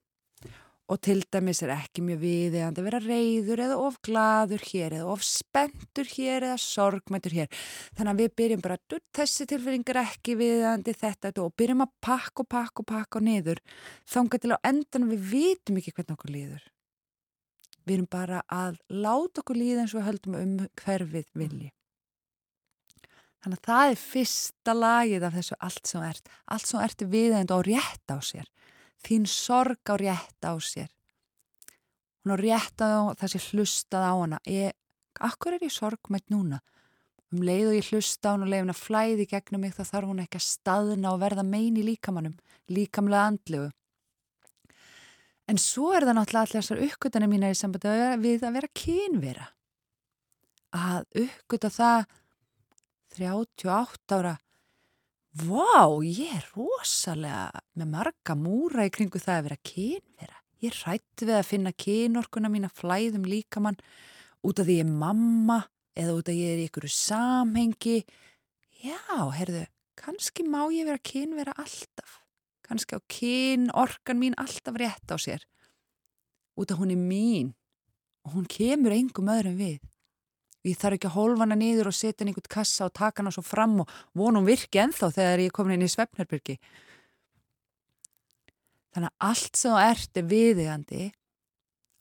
og 0.87 1.01
til 1.03 1.25
dæmis 1.35 1.62
er 1.64 1.72
ekki 1.75 2.03
mjög 2.07 2.20
viðeigandi 2.22 2.83
að 2.83 2.87
vera 2.87 3.01
reyður 3.03 3.62
eða 3.64 3.79
of 3.83 3.96
gladur 4.07 4.62
hér 4.68 4.94
eða 5.01 5.14
of 5.16 5.25
spendur 5.27 6.07
hér 6.12 6.46
eða 6.46 6.59
sorgmættur 6.62 7.35
hér. 7.35 7.51
Þannig 7.99 8.12
að 8.12 8.20
við 8.22 8.35
byrjum 8.40 8.62
bara 8.62 8.79
þessi 9.18 9.49
tilfinningar 9.51 9.99
ekki 10.05 10.37
viðeigandi 10.38 10.94
þetta 10.94 11.35
og 11.42 11.55
byrjum 11.59 11.83
að 11.83 11.94
pakka 12.07 12.44
og 12.44 12.51
pakka 12.55 12.85
og 12.85 12.88
pakka 12.92 13.18
og 13.18 13.27
niður 13.27 13.62
þángar 14.07 14.44
til 14.44 14.55
á 14.55 14.59
endan 14.70 15.11
við 15.11 15.31
vitum 15.33 15.81
ekki 15.81 15.96
hvernig 15.96 16.14
okkur 16.14 16.35
líður. 16.37 16.66
Við 17.87 17.99
erum 17.99 18.11
bara 18.11 18.42
að 18.51 18.79
láta 18.90 19.42
okkur 19.42 19.59
líða 19.59 19.83
eins 19.83 19.94
og 19.94 20.01
við 20.01 20.09
höldum 20.12 20.38
um 20.38 20.55
hverfið 20.83 21.33
vilji. 21.35 21.72
Þannig 23.42 23.59
að 23.62 23.68
það 23.68 23.90
er 23.90 24.01
fyrsta 24.03 24.72
lagið 24.75 25.27
af 25.27 25.35
þessu 25.37 25.59
allt 25.62 25.87
sem 25.87 26.03
ert. 26.07 26.31
Allt 26.51 26.66
sem 26.66 26.83
ert 26.83 27.05
viðeigandi 27.07 27.55
og 27.55 27.66
rétt 27.66 28.11
á 28.11 28.18
sér 28.22 28.46
þín 29.05 29.27
sorg 29.29 29.93
á 29.93 29.95
rétt 30.01 30.47
á 30.47 30.53
sér. 30.63 30.89
Hún 32.25 32.35
á 32.35 32.37
rétt 32.41 32.81
á 32.81 33.13
þessi 33.19 33.43
hlustað 33.51 34.07
á 34.07 34.15
hana. 34.17 34.39
Ég, 34.49 34.73
akkur 35.21 35.57
er 35.57 35.67
ég 35.67 35.75
sorgmætt 35.75 36.31
núna? 36.33 36.63
Um 37.35 37.43
leið 37.43 37.73
og 37.73 37.77
ég 37.77 37.89
hlusta 37.91 38.31
á 38.31 38.35
hún 38.35 38.47
og 38.47 38.53
leiðin 38.53 38.73
að 38.73 38.83
flæði 38.83 39.27
gegnum 39.31 39.65
mig 39.67 39.75
þá 39.75 39.83
þarf 39.89 40.11
hún 40.11 40.23
ekki 40.23 40.39
að 40.39 40.47
staðna 40.47 41.13
og 41.13 41.21
verða 41.23 41.43
meini 41.47 41.83
líkamannum 41.83 42.37
líkamlega 42.71 43.27
andlegu. 43.33 43.71
En 45.47 45.59
svo 45.63 45.93
er 45.95 46.07
það 46.07 46.17
náttúrulega 46.19 46.47
allir 46.47 46.63
þessar 46.63 46.83
uppgötanir 46.87 47.31
mína 47.31 47.51
í 47.53 47.59
sambandi 47.59 47.93
við 48.23 48.47
að 48.47 48.57
vera 48.59 48.73
kynvera. 48.75 49.47
Að 50.75 51.07
uppgöta 51.23 51.71
það 51.71 52.07
38 53.17 54.19
ára 54.19 54.35
Vá, 55.37 55.85
ég 56.01 56.31
er 56.33 56.44
rosalega 56.55 57.61
með 57.77 57.88
marga 57.92 58.35
múra 58.40 58.87
í 58.88 58.92
kringu 58.94 59.20
það 59.20 59.35
að 59.35 59.46
vera 59.46 59.57
kynvera. 59.68 60.38
Ég 60.64 60.77
rætti 60.81 61.27
við 61.29 61.37
að 61.37 61.49
finna 61.51 61.72
kynorkuna 61.77 62.49
mín 62.49 62.64
að 62.64 62.79
flæðum 62.79 63.27
líkamann 63.29 63.77
út 64.46 64.62
af 64.62 64.64
því 64.64 64.79
ég 64.79 64.87
er 64.87 64.94
mamma 65.03 65.59
eða 65.92 66.14
út 66.16 66.31
af 66.31 66.33
því 66.33 66.38
ég 66.40 66.55
er 66.55 66.62
í 66.62 66.68
ykkur 66.70 66.87
samhengi. 66.88 67.99
Já, 68.81 68.96
herðu, 69.37 69.66
kannski 70.01 70.46
má 70.49 70.62
ég 70.72 70.88
vera 70.88 71.05
kynvera 71.05 71.53
alltaf. 71.61 72.22
Kannski 72.64 72.96
á 72.96 73.01
kynorkan 73.05 74.22
mín 74.22 74.38
alltaf 74.40 74.81
rétt 74.81 75.12
á 75.12 75.20
sér. 75.20 75.44
Út 76.57 76.72
af 76.72 76.81
hún 76.81 76.96
er 76.96 77.03
mín 77.03 77.53
og 78.25 78.38
hún 78.38 78.49
kemur 78.49 78.96
engum 78.96 79.29
öðrum 79.37 79.61
við. 79.61 79.85
Ég 80.66 80.79
þarf 80.81 80.96
ekki 80.96 81.11
að 81.11 81.16
hólfa 81.16 81.44
hana 81.44 81.59
niður 81.59 81.90
og 81.92 81.94
setja 81.94 82.24
henni 82.24 82.33
einhvern 82.35 82.55
kassa 82.57 82.88
og 82.88 82.94
taka 82.96 83.22
hana 83.22 83.33
svo 83.35 83.44
fram 83.46 83.76
og 83.85 83.92
vonum 84.18 84.48
virki 84.48 84.81
enþá 84.83 85.12
þegar 85.14 85.42
ég 85.44 85.52
er 85.52 85.55
komin 85.55 85.76
inn 85.76 85.87
í 85.87 85.92
svefnarbyrgi. 85.92 86.57
Þannig 88.96 89.12
að 89.12 89.29
allt 89.29 89.61
sem 89.61 89.70
þú 89.70 89.81
ert 89.85 90.18
er 90.18 90.29
viðigandi 90.33 91.05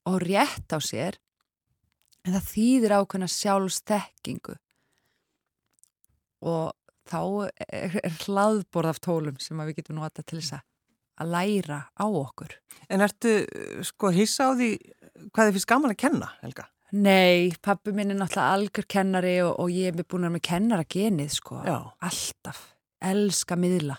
og 0.10 0.18
rétt 0.24 0.74
á 0.74 0.80
sér 0.82 1.20
en 2.26 2.34
það 2.34 2.50
þýðir 2.54 2.96
ákveðna 2.98 3.30
sjálfstekkingu 3.30 4.56
og 6.46 6.74
þá 7.10 7.22
er, 7.70 8.00
er 8.02 8.22
hlaðborð 8.26 8.94
af 8.94 9.02
tólum 9.04 9.38
sem 9.42 9.60
við 9.62 9.82
getum 9.82 10.00
nota 10.00 10.24
til 10.26 10.40
þess 10.40 10.62
að 11.16 11.32
læra 11.32 11.80
á 11.96 12.06
okkur. 12.06 12.58
En 12.92 13.04
ertu 13.06 13.38
sko 13.86 14.12
hissa 14.16 14.50
á 14.50 14.58
því 14.58 14.72
hvað 15.32 15.48
þið 15.48 15.58
finnst 15.58 15.70
gaman 15.70 15.94
að 15.94 16.02
kenna, 16.02 16.32
Helga? 16.42 16.68
Nei, 16.94 17.52
pappi 17.66 17.92
minn 17.96 18.14
er 18.14 18.20
náttúrulega 18.20 18.54
algjör 18.56 18.86
kennari 18.88 19.36
og, 19.42 19.56
og 19.60 19.72
ég 19.74 19.90
hef 19.90 20.06
búin 20.06 20.28
að 20.28 20.36
með 20.38 20.44
kennara 20.46 20.86
genið 20.86 21.32
sko, 21.34 21.62
Já. 21.66 21.78
alltaf, 22.06 22.60
elska 23.02 23.58
miðla. 23.58 23.98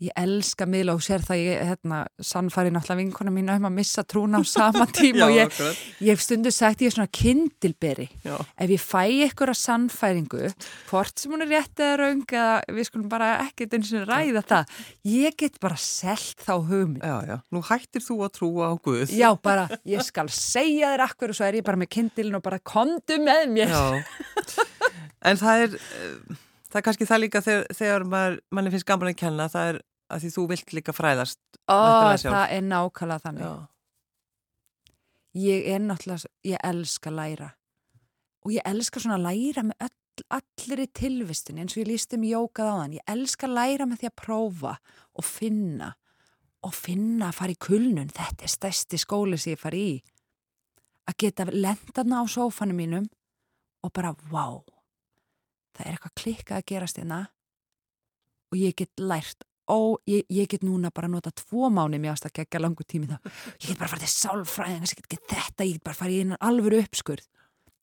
Ég 0.00 0.14
elska 0.16 0.64
miðla 0.64 0.94
og 0.96 1.02
sér 1.04 1.20
það 1.20 1.40
ég, 1.42 1.58
hérna, 1.68 1.96
sannfæri 2.24 2.70
náttúrulega 2.72 3.02
vinkona 3.02 3.32
mín 3.34 3.50
um 3.52 3.66
að 3.68 3.74
missa 3.76 4.00
trúna 4.08 4.40
á 4.40 4.44
sama 4.48 4.86
tíma 4.96 5.26
og 5.26 5.34
ég, 5.34 5.58
ég 6.00 6.14
hef 6.14 6.22
stundu 6.24 6.48
sagt 6.54 6.80
ég 6.80 6.88
er 6.88 6.94
svona 6.94 7.12
kindilberi. 7.12 8.06
Já. 8.24 8.38
Ef 8.56 8.72
ég 8.72 8.80
fæ 8.80 9.02
ykkur 9.26 9.52
að 9.52 9.58
sannfæringu, 9.60 10.48
hvort 10.88 11.20
sem 11.20 11.34
hún 11.34 11.44
er 11.44 11.52
rétt 11.52 11.84
eða 11.84 11.98
raung 12.00 12.24
eða 12.32 12.78
við 12.78 12.88
skulum 12.88 13.10
bara 13.12 13.28
ekkert 13.44 13.76
eins 13.76 13.92
og 13.92 14.08
ræða 14.08 14.44
það, 14.54 14.72
ég 15.12 15.36
get 15.44 15.60
bara 15.60 15.76
selgt 15.84 16.46
þá 16.48 16.54
hugmynd. 16.56 17.04
Já, 17.04 17.16
já, 17.28 17.36
nú 17.52 17.64
hættir 17.68 18.06
þú 18.06 18.18
að 18.24 18.34
trúa 18.40 18.72
á 18.72 18.74
Guð. 18.80 19.12
Já, 19.12 19.28
bara, 19.36 19.68
ég 19.84 20.00
skal 20.08 20.32
segja 20.32 20.94
þér 20.94 21.04
akkur 21.10 21.34
og 21.34 21.36
svo 21.42 21.50
er 21.50 21.60
ég 21.60 21.68
bara 21.68 21.80
með 21.80 21.92
kindilin 21.98 22.40
og 22.40 22.46
bara 22.48 22.62
kondu 22.64 23.20
með 23.20 23.52
mér. 23.52 23.76
Já, 23.76 24.64
en 25.28 25.44
það 25.44 25.66
er, 25.66 25.76
uh, 25.76 26.40
það 26.72 26.80
er 26.80 26.88
kannski 26.88 27.12
það 27.12 27.22
líka 27.26 27.44
þegar, 27.44 27.70
þegar 27.76 28.08
maður, 28.16 28.40
manni 28.56 28.72
finnst 28.72 28.88
gaman 28.88 29.12
að 29.12 29.20
kenna, 29.26 29.50
það 29.52 29.74
er 29.74 29.80
að 30.10 30.24
því 30.24 30.30
þú 30.34 30.44
vilt 30.50 30.74
líka 30.76 30.94
fræðast 30.94 31.40
Ó, 31.70 31.78
það 32.18 32.54
er 32.56 32.64
nákvæmlega 32.66 33.24
þannig. 33.24 33.46
Já. 33.46 33.54
ég 35.38 35.68
er 35.70 35.80
náttúrulega 35.84 36.30
ég 36.50 36.62
elska 36.66 37.12
læra. 37.14 37.50
Og 38.44 38.54
ég 38.56 38.66
elska 38.66 39.02
svona 39.02 39.20
læra 39.20 39.64
með 39.68 39.86
öll, 39.86 40.24
allir 40.36 40.82
í 40.84 40.88
tilvistin 40.96 41.60
eins 41.60 41.76
og 41.76 41.84
ég 41.84 41.90
lísti 41.92 42.18
um 42.18 42.26
jókað 42.26 42.72
á 42.72 42.74
þann 42.80 42.96
ég 42.98 43.12
elska 43.14 43.46
að 43.46 43.56
læra 43.60 43.86
með 43.86 44.02
því 44.02 44.10
að 44.10 44.18
prófa 44.24 44.74
og 45.14 45.28
finna 45.28 45.94
og 46.66 46.74
finna 46.76 47.30
að 47.30 47.38
fara 47.38 47.54
í 47.54 47.60
kulnun. 47.60 48.10
Þetta 48.12 48.44
er 48.44 48.52
stærsti 48.52 48.98
skóli 49.00 49.38
sem 49.40 49.54
ég 49.54 49.62
fari 49.62 49.86
í. 49.94 49.94
Að 51.08 51.16
geta 51.24 51.48
lendarna 51.48 52.20
á 52.20 52.24
sófanum 52.28 52.76
mínum 52.76 53.08
og 53.80 53.94
bara 53.96 54.12
wow 54.32 54.60
það 55.80 55.86
er 55.86 55.96
eitthvað 55.96 56.16
klikkað 56.20 56.60
að 56.60 56.66
gerast 56.70 57.00
hérna. 57.00 57.20
Og 58.50 58.58
ég 58.58 58.76
get 58.76 59.00
lært 59.00 59.46
ó, 59.70 59.96
ég, 60.10 60.24
ég 60.28 60.48
get 60.50 60.64
núna 60.66 60.90
bara 60.94 61.08
nota 61.10 61.30
tvo 61.34 61.70
mánu 61.70 61.98
mér 62.00 62.14
ást 62.14 62.26
að 62.26 62.40
gegja 62.40 62.60
langu 62.62 62.84
tími 62.86 63.08
þá. 63.10 63.18
Ég 63.62 63.68
get 63.70 63.78
bara 63.80 63.90
farið 63.92 64.06
til 64.06 64.14
sálfræðing 64.16 64.88
ég 64.90 65.04
get 65.06 65.28
þetta, 65.30 65.66
ég 65.66 65.76
get 65.78 65.86
bara 65.86 65.98
farið 65.98 66.16
í 66.16 66.24
einan 66.24 66.42
alvöru 66.50 66.80
uppskurð. 66.82 67.28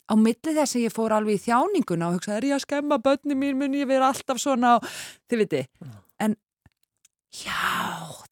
Á 0.08 0.13
milli 0.15 0.54
þess 0.56 0.78
að 0.78 0.86
ég 0.86 0.95
fór 0.95 1.15
alveg 1.15 1.39
í 1.39 1.43
þjáninguna 1.47 2.10
og 2.10 2.17
hugsa, 2.17 2.38
er 2.38 2.47
ég 2.47 2.56
að 2.56 2.63
skemma 2.63 3.00
börni 3.04 3.36
mín, 3.36 3.58
mun 3.60 3.76
ég 3.76 3.89
vera 3.89 4.12
alltaf 4.12 4.39
svona? 4.39 4.78
Og 4.78 4.86
þið 5.28 5.41
viti, 5.43 5.63
en 6.23 6.38
já, 7.36 7.58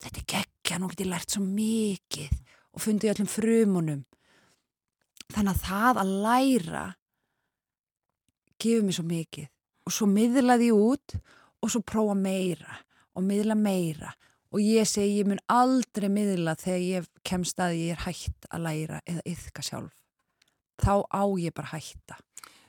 þetta 0.00 0.22
er 0.22 0.28
geggja 0.32 0.78
nú 0.80 0.88
get 0.92 1.04
ég 1.04 1.10
lært 1.10 1.36
svo 1.36 1.44
mikið 1.44 2.38
og 2.72 2.84
fundið 2.84 3.12
öllum 3.12 3.28
frumunum. 3.28 4.06
Þannig 5.34 5.52
að 5.52 5.66
það 5.66 6.00
að 6.00 6.14
læra 6.24 6.86
gefur 8.62 8.86
mér 8.86 8.96
svo 8.96 9.06
mikið. 9.10 9.52
Og 9.86 9.94
svo 9.94 10.08
miðlaði 10.10 10.70
ég 10.70 10.80
út 10.80 11.16
og 11.62 11.70
svo 11.72 11.82
prófa 11.86 12.16
meira 12.18 12.80
og 13.16 13.24
miðla 13.24 13.56
meira 13.58 14.12
og 14.54 14.62
ég 14.62 14.88
segi 14.88 15.20
ég 15.20 15.28
mun 15.28 15.40
aldrei 15.52 16.08
miðla 16.12 16.54
þegar 16.60 16.82
ég 16.84 17.08
kemst 17.26 17.58
að 17.60 17.78
ég 17.80 17.96
er 17.96 18.04
hægt 18.06 18.46
að 18.48 18.66
læra 18.66 19.00
eða 19.04 19.24
yfka 19.28 19.64
sjálf. 19.64 19.94
Þá 20.80 20.94
á 21.08 21.24
ég 21.40 21.54
bara 21.56 21.72
hætta. 21.72 22.18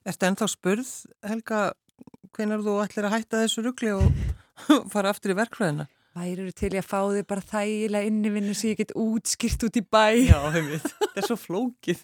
Er 0.04 0.16
þetta 0.16 0.32
ennþá 0.32 0.48
spurð, 0.52 0.92
Helga, 1.28 1.62
hvenar 2.36 2.64
þú 2.64 2.78
ætlir 2.84 3.08
að 3.08 3.16
hætta 3.18 3.44
þessu 3.44 3.64
ruggli 3.66 3.94
og 3.96 4.08
fara 4.94 5.14
aftur 5.14 5.36
í 5.36 5.38
verkfræðina? 5.38 5.88
Værið 6.18 6.54
til 6.58 6.72
að 6.74 6.88
fá 6.88 7.00
þig 7.14 7.28
bara 7.30 7.46
þægilega 7.46 8.10
innivinnu 8.10 8.56
sem 8.58 8.72
ég 8.72 8.80
get 8.80 8.96
útskýrt 8.98 9.68
út 9.68 9.78
í 9.78 9.84
bæ. 9.86 10.06
Já, 10.26 10.40
þetta 10.56 11.12
er 11.14 11.28
svo 11.28 11.38
flókið. 11.38 12.02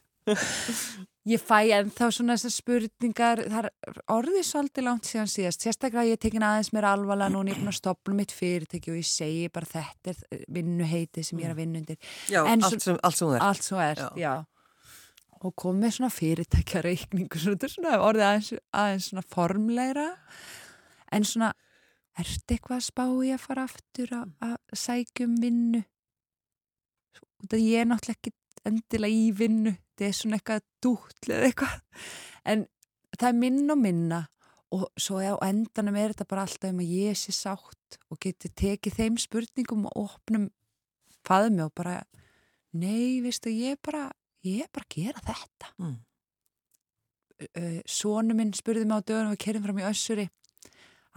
Ég 1.23 1.39
fæ 1.39 1.61
ennþá 1.71 2.09
svona 2.11 2.35
þessar 2.35 2.51
spurningar, 2.51 3.41
það 3.47 3.67
er 3.69 3.99
orðið 4.11 4.41
svolítið 4.43 4.83
langt 4.83 5.07
síðan 5.07 5.29
síðast, 5.31 5.61
sérstaklega 5.63 6.09
ég 6.09 6.19
tekin 6.19 6.43
aðeins 6.43 6.73
mér 6.75 6.87
alvarlega 6.89 7.31
núna, 7.31 7.47
ég 7.53 7.55
er 7.55 7.61
búin 7.61 7.71
að 7.71 7.77
stopna 7.77 8.15
mitt 8.17 8.33
fyrirtæki 8.35 8.91
og 8.91 8.97
ég 8.99 9.07
segi 9.07 9.45
bara 9.55 9.69
þetta 9.69 10.11
er 10.11 10.41
vinnuheiti 10.57 11.23
sem 11.23 11.39
ég 11.39 11.47
er 11.47 11.53
að 11.55 11.61
vinna 11.61 11.79
undir. 11.79 11.99
Já, 12.27 12.41
En 12.43 12.59
allt 12.67 12.75
sem, 12.75 12.97
sem 12.99 13.15
þú 13.21 13.29
er. 13.37 13.45
Allt 13.47 13.63
svo 13.69 13.79
er, 13.79 14.01
Já. 14.03 14.09
já. 14.19 14.33
Og 15.43 15.55
kom 15.59 15.79
með 15.79 15.95
svona 15.95 16.11
fyrirtækjareikningu, 16.17 17.39
þetta 17.45 17.69
er 17.69 17.75
svona 17.77 17.95
orðið 18.03 18.27
aðeins, 18.27 18.51
aðeins 18.83 19.07
svona 19.13 19.25
formleira, 19.37 20.09
en 21.15 21.29
svona, 21.31 21.53
ertu 22.19 22.57
eitthvað 22.57 22.81
að 22.81 22.85
spá 22.89 23.05
í 23.07 23.31
að 23.31 23.41
fara 23.47 23.65
aftur 23.69 24.13
að, 24.19 24.59
sækjum 24.75 25.39
vinnu? 25.39 25.85
Út 27.43 27.55
að 27.55 27.63
ég 27.63 27.79
er 27.83 27.89
náttúrulega 27.89 28.19
ekki 28.19 28.35
endilega 28.67 29.23
í 29.23 29.31
vinnu, 29.35 29.75
þetta 29.93 30.09
er 30.09 30.15
svona 30.17 30.39
eitthvað 30.39 30.63
dútl 30.83 31.33
eða 31.37 31.49
eitthvað, 31.49 31.75
en 32.49 32.65
það 33.13 33.27
er 33.29 33.41
minna 33.45 33.75
og 33.75 33.83
minna 33.83 34.21
og 34.73 34.87
svo 34.97 35.21
á 35.21 35.37
endanum 35.45 35.97
er 36.01 36.13
þetta 36.13 36.25
bara 36.31 36.47
alltaf 36.47 36.71
um 36.73 36.81
að 36.81 36.93
ég 36.97 37.17
sé 37.19 37.33
sátt 37.35 37.97
og 38.09 38.17
geti 38.23 38.49
tekið 38.49 38.97
þeim 38.97 39.19
spurningum 39.21 39.85
og 39.91 40.07
opnum 40.07 40.47
faðmi 41.27 41.61
og 41.67 41.73
bara, 41.77 41.99
nei, 42.73 43.21
veistu, 43.23 43.53
ég 43.53 43.77
er 43.77 43.81
bara, 43.85 44.07
ég 44.45 44.65
er 44.65 44.71
bara 44.73 44.87
að 44.87 44.95
gera 44.97 45.21
þetta. 45.27 45.69
Mm. 45.83 45.99
Sónu 47.89 48.37
minn 48.37 48.53
spurði 48.57 48.87
mig 48.87 49.03
á 49.03 49.05
dögunum 49.05 49.35
og 49.35 49.43
kerðum 49.43 49.67
fram 49.67 49.83
í 49.83 49.85
össuri, 49.87 50.25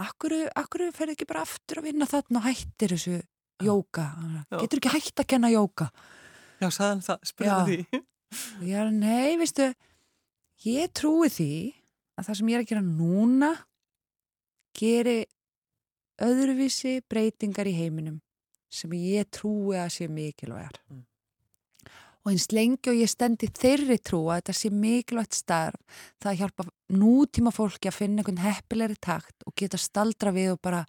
akkur, 0.05 0.37
akkur 0.59 0.85
ferði 0.95 1.17
ekki 1.17 1.31
bara 1.31 1.47
aftur 1.47 1.81
að 1.81 1.89
vinna 1.89 2.09
þarna 2.11 2.43
og 2.43 2.49
hættir 2.51 2.93
þessu 2.93 3.17
jóka? 3.65 4.11
Getur 4.53 4.83
ekki 4.83 4.95
hætt 4.99 5.25
að 5.25 5.31
kenna 5.33 5.53
jóka? 5.55 5.89
Já, 6.61 6.69
sagðan 6.69 7.03
það, 7.09 7.27
spurði 7.33 7.65
því. 7.71 8.03
Og 8.33 8.67
ég 8.67 8.77
er, 8.81 8.91
nei, 8.93 9.37
veistu, 9.39 9.71
ég 10.67 10.93
trúi 10.97 11.31
því 11.33 11.53
að 12.17 12.29
það 12.29 12.39
sem 12.39 12.53
ég 12.53 12.59
er 12.59 12.65
að 12.65 12.71
gera 12.73 12.85
núna 12.87 13.51
geri 14.77 15.19
öðruvísi 16.23 17.01
breytingar 17.09 17.69
í 17.69 17.75
heiminum 17.77 18.21
sem 18.73 18.93
ég 18.99 19.29
trúi 19.33 19.77
að 19.79 19.93
sé 19.95 20.09
mikilvægar. 20.11 20.81
Mm. 20.91 21.05
Og 22.27 22.33
eins 22.33 22.49
lengi 22.51 22.91
og 22.91 22.99
ég 22.99 23.11
stendi 23.11 23.47
þeirri 23.55 24.01
trú 24.03 24.25
að 24.27 24.41
þetta 24.41 24.55
sé 24.59 24.71
mikilvægt 24.75 25.37
starf, 25.39 26.01
það 26.19 26.31
að 26.33 26.41
hjálpa 26.41 26.65
nútíma 26.99 27.53
fólki 27.55 27.91
að 27.91 27.99
finna 28.01 28.23
einhvern 28.25 28.43
heppilegri 28.43 28.99
takt 28.99 29.47
og 29.47 29.55
geta 29.55 29.79
staldra 29.79 30.33
við 30.35 30.57
og 30.57 30.63
bara 30.67 30.83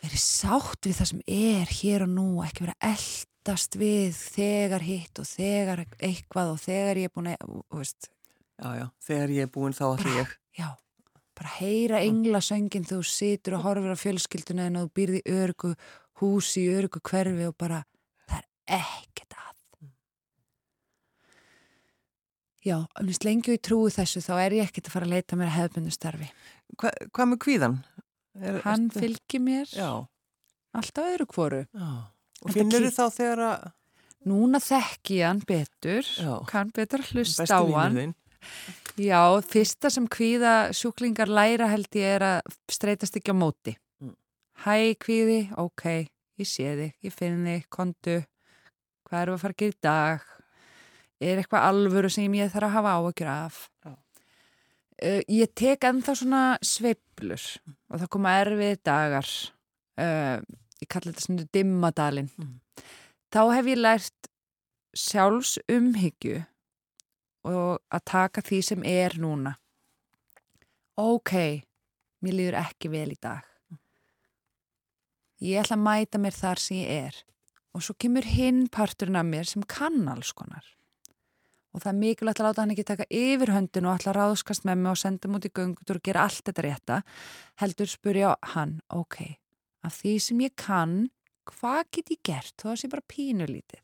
verið 0.00 0.22
sátt 0.22 0.88
við 0.88 0.96
það 1.00 1.10
sem 1.12 1.22
er 1.26 1.74
hér 1.82 2.06
og 2.06 2.14
nú, 2.14 2.28
ekki 2.46 2.64
verið 2.64 2.78
að 2.78 2.96
eldast 3.46 3.76
við 3.78 4.16
þegar 4.34 4.82
hitt 4.82 5.18
og 5.22 5.26
þegar 5.28 5.84
eitthvað 6.02 6.48
og 6.50 6.58
þegar 6.64 6.98
ég 6.98 7.06
er 7.06 7.12
búin 7.14 7.28
að, 7.30 7.52
veist, 7.78 8.08
Já, 8.56 8.70
já, 8.80 8.86
þegar 9.04 9.32
ég 9.36 9.44
er 9.46 9.50
búin 9.54 9.74
þá 9.76 9.82
allir 9.92 10.16
ég. 10.16 10.30
já, 10.58 10.68
bara 11.36 11.50
heyra 11.60 12.00
englasöngin 12.02 12.86
þegar 12.88 13.04
þú 13.04 13.10
situr 13.12 13.56
og 13.58 13.66
horfir 13.68 13.92
á 13.94 13.98
fjölskylduna 14.00 14.66
en 14.66 14.78
þú 14.80 14.88
býrði 14.96 15.20
í 15.22 15.34
örgu 15.44 15.74
húsi, 16.22 16.64
í 16.64 16.72
örgu 16.74 17.02
hverfi 17.06 17.46
og 17.46 17.54
bara, 17.60 17.82
það 18.26 18.42
er 18.66 18.88
ekkert 18.96 19.36
að. 19.38 19.54
Já, 22.66 22.80
um 22.98 23.12
lengi 23.28 23.52
og 23.52 23.54
ég 23.60 23.62
trúi 23.62 23.92
þessu 23.94 24.24
þá 24.26 24.32
er 24.42 24.56
ég 24.58 24.66
ekkert 24.72 24.88
að 24.90 24.96
fara 24.96 25.06
að 25.06 25.14
leita 25.14 25.36
mér 25.38 25.52
að 25.52 25.58
hefðbundu 25.60 25.94
starfi. 25.94 26.32
Hva, 26.80 26.90
hvað 27.14 27.30
með 27.30 27.42
kvíðan? 27.46 27.78
Er, 28.42 28.58
Hann 28.66 28.88
ertu- 28.90 29.04
fylgir 29.04 29.40
mér 29.46 29.70
Já, 29.70 29.92
alltaf 30.74 31.12
öðru 31.12 31.28
hvoru. 31.30 31.62
já. 31.70 31.92
Og 32.44 32.52
finnur 32.52 32.86
þú 32.86 32.92
þá 32.92 33.04
þegar 33.16 33.44
að 33.46 33.66
Núna 34.26 34.58
þekki 34.58 35.20
ég 35.20 35.28
hann 35.28 35.40
betur, 35.46 36.06
Já. 36.18 36.32
kann 36.50 36.72
betur 36.74 37.04
hlusta 37.12 37.46
á 37.46 37.62
hann. 37.62 38.14
Já, 38.98 39.38
fyrsta 39.46 39.90
sem 39.92 40.06
kvíða 40.10 40.72
sjúklingar 40.74 41.30
læra 41.30 41.68
held 41.70 41.86
ég 41.94 42.16
er 42.16 42.24
að 42.26 42.56
streytast 42.72 43.18
ekki 43.20 43.30
á 43.30 43.36
móti. 43.38 43.76
Mm. 44.02 44.16
Hæ 44.64 44.96
kvíði, 44.98 45.38
ok, 45.54 46.08
ég 46.42 46.48
sé 46.48 46.74
þig, 46.80 46.96
ég 47.06 47.14
finn 47.14 47.44
þig, 47.46 47.68
kontu, 47.70 48.16
hvað 49.06 49.28
við 49.28 49.36
að 49.36 49.42
fara 49.44 49.56
að 49.56 49.62
gera 49.62 49.76
í 49.76 49.80
dag? 49.86 50.26
Er 51.22 51.40
eitthvað 51.40 51.68
alvöru 51.70 52.10
sem 52.12 52.36
ég 52.40 52.50
þarf 52.52 52.70
að 52.70 52.76
hafa 52.80 52.96
áökjur 52.98 53.30
af? 53.30 53.62
Já. 53.86 53.94
Uh, 54.96 55.22
ég 55.28 55.50
tek 55.52 55.84
ennþá 55.84 56.16
svona 56.16 56.44
sveiflur 56.64 57.42
og 57.92 58.00
það 58.00 58.10
koma 58.16 58.38
erfið 58.40 58.78
dagar. 58.88 59.34
Uh, 60.00 60.40
ég 60.82 60.90
kalli 60.92 61.12
þetta 61.12 61.24
svona 61.26 61.46
dimmadalinn. 61.56 62.30
Mm. 62.36 62.56
Þá 63.32 63.42
hef 63.56 63.70
ég 63.70 63.80
lært 63.80 64.30
sjálfs 64.96 65.56
umhyggju 65.70 66.40
og 67.46 67.82
að 67.92 68.04
taka 68.08 68.42
því 68.44 68.60
sem 68.64 68.86
er 68.88 69.16
núna. 69.22 69.56
Ok, 70.96 71.32
mér 72.24 72.38
líður 72.38 72.58
ekki 72.62 72.90
vel 72.92 73.10
í 73.12 73.18
dag. 73.20 73.44
Ég 75.44 75.60
ætla 75.60 75.76
að 75.76 75.84
mæta 75.84 76.20
mér 76.20 76.32
þar 76.32 76.62
sem 76.62 76.80
ég 76.80 77.06
er. 77.08 77.18
Og 77.76 77.84
svo 77.84 77.92
kemur 78.00 78.24
hinn 78.24 78.70
parturinn 78.72 79.18
af 79.20 79.26
mér 79.28 79.48
sem 79.48 79.64
kann 79.68 80.08
alls 80.08 80.32
konar. 80.32 80.64
Og 81.76 81.82
það 81.82 81.90
er 81.90 81.98
mikilvægt 82.00 82.40
að 82.40 82.46
láta 82.46 82.62
hann 82.64 82.72
ekki 82.72 82.86
taka 82.88 83.06
yfir 83.12 83.52
höndin 83.52 83.84
og 83.84 83.98
að 84.00 84.16
ráðskast 84.16 84.64
með 84.64 84.78
mig 84.80 84.94
og 84.94 85.00
senda 85.02 85.28
múti 85.28 85.50
í 85.50 85.56
göngutur 85.58 86.00
og 86.00 86.06
gera 86.08 86.22
allt 86.24 86.46
þetta 86.48 86.64
rétta. 86.64 87.00
Heldur 87.60 87.90
spurja 87.92 88.30
hann, 88.54 88.78
ok, 88.88 89.36
af 89.86 90.00
því 90.00 90.14
sem 90.22 90.42
ég 90.44 90.54
kann, 90.58 90.96
hvað 91.46 91.82
get 91.94 92.12
ég 92.14 92.22
gert? 92.26 92.54
Þó 92.58 92.72
að 92.72 92.80
sé 92.82 92.90
bara 92.92 93.10
pínulítið. 93.12 93.82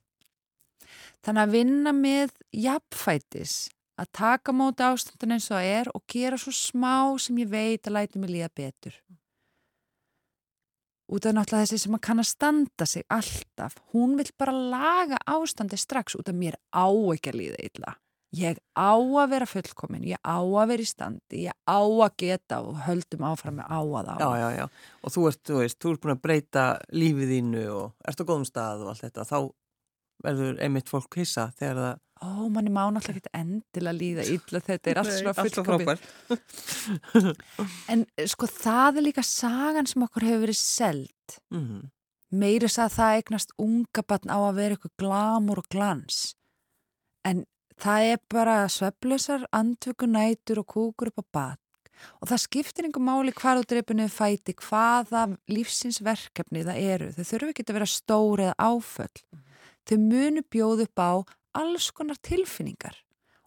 Þannig 1.23 1.43
að 1.47 1.55
vinna 1.55 1.95
með 1.95 2.35
jafnfætis, 2.59 3.57
að 4.01 4.13
taka 4.19 4.55
móti 4.57 4.85
ástandin 4.85 5.37
eins 5.37 5.49
og 5.53 5.63
er 5.63 5.91
og 5.95 6.05
gera 6.11 6.39
svo 6.41 6.53
smá 6.57 7.15
sem 7.23 7.39
ég 7.45 7.51
veit 7.53 7.87
að 7.87 7.97
læti 7.99 8.21
mig 8.21 8.33
líða 8.33 8.51
betur. 8.57 8.97
Út 11.13 11.27
af 11.29 11.35
náttúrulega 11.37 11.67
þessi 11.67 11.83
sem 11.83 11.97
að 11.97 12.05
kann 12.07 12.23
að 12.23 12.31
standa 12.31 12.87
sig 12.89 13.05
alltaf, 13.13 13.77
hún 13.93 14.17
vil 14.17 14.31
bara 14.39 14.55
laga 14.55 15.19
ástandi 15.29 15.77
strax 15.77 16.17
út 16.17 16.31
af 16.33 16.39
mér 16.39 16.57
á 16.73 16.89
ekki 16.89 17.33
að 17.33 17.41
líða 17.41 17.61
illa. 17.69 17.97
Ég 18.33 18.57
á 18.73 18.97
að 18.97 19.27
vera 19.29 19.45
fullkomin, 19.45 20.05
ég 20.09 20.21
á 20.25 20.41
að 20.41 20.71
vera 20.71 20.85
í 20.85 20.89
standi, 20.89 21.43
ég 21.45 21.57
á 21.69 21.81
að 21.85 22.15
geta 22.23 22.63
og 22.65 22.79
höldum 22.87 23.27
áfram 23.29 23.59
með 23.61 23.67
á 23.69 23.81
að 23.85 24.09
á. 24.09 24.15
Já, 24.17 24.31
já, 24.41 24.49
já. 24.57 24.65
Og 25.05 25.13
þú 25.13 25.25
ert, 25.29 25.41
þú 25.45 25.59
veist, 25.59 25.79
þú 25.85 25.93
ert 25.93 26.01
búin 26.05 26.15
að 26.15 26.23
breyta 26.25 26.65
lífið 26.97 27.35
þínu 27.37 27.65
og 27.77 28.09
ert 28.09 28.25
á 28.25 28.29
góðum 28.31 28.49
stað 28.49 28.87
og 28.87 28.95
allt 28.95 29.05
þetta. 29.05 29.27
Þá 29.29 29.39
verður 30.25 30.63
einmitt 30.65 30.89
fólk 30.89 31.21
hissa 31.21 31.51
þegar 31.59 31.83
það... 31.83 32.01
Ó, 32.23 32.49
manni 32.55 32.71
má 32.73 32.85
náttúrulega 32.95 33.21
ekki 33.21 33.35
endilega 33.35 33.99
líða 33.99 34.27
illa 34.31 34.61
þetta 34.63 34.91
er 34.93 35.01
allt 35.03 35.15
svona 35.17 35.37
fullkomin. 35.43 36.03
En 37.93 38.05
sko 38.31 38.49
það 38.49 39.01
er 39.01 39.07
líka 39.11 39.25
sagan 39.27 39.91
sem 39.91 40.05
okkur 40.07 40.29
hefur 40.31 40.47
verið 40.47 40.61
seld. 40.63 41.41
Mhm. 41.53 41.91
Meiri 42.33 42.65
að 42.65 42.95
það 42.95 43.17
eignast 43.19 43.51
unga 43.61 44.03
batn 44.09 44.33
á 44.33 44.41
að 44.41 44.55
vera 44.57 44.77
eitthvað 44.79 45.01
glamur 45.03 45.61
og 45.61 45.67
glans. 45.69 46.31
En 47.29 47.43
það 47.83 48.09
er 48.13 48.23
bara 48.31 48.57
sveflösar, 48.71 49.47
andvökunætur 49.51 50.63
og 50.63 50.69
kúkur 50.71 51.11
upp 51.11 51.23
á 51.23 51.27
bat. 51.33 51.59
Og 52.23 52.31
það 52.31 52.43
skiptir 52.43 52.87
einhver 52.87 53.05
máli 53.05 53.35
hvað 53.35 53.63
niður 53.95 54.11
fæti, 54.11 54.55
hvaða 54.59 55.37
lífsins 55.51 56.01
verkefni 56.03 56.65
það 56.67 56.83
eru. 56.83 57.11
Þau 57.15 57.25
þurfu 57.31 57.53
ekki 57.53 57.67
að 57.67 57.77
vera 57.79 57.91
stóri 57.91 58.47
eða 58.49 58.71
áföll. 58.71 59.23
Þau 59.87 59.99
munu 59.99 60.43
bjóð 60.51 60.85
upp 60.87 61.03
á 61.03 61.13
alls 61.63 61.91
konar 61.91 62.19
tilfinningar. 62.23 62.97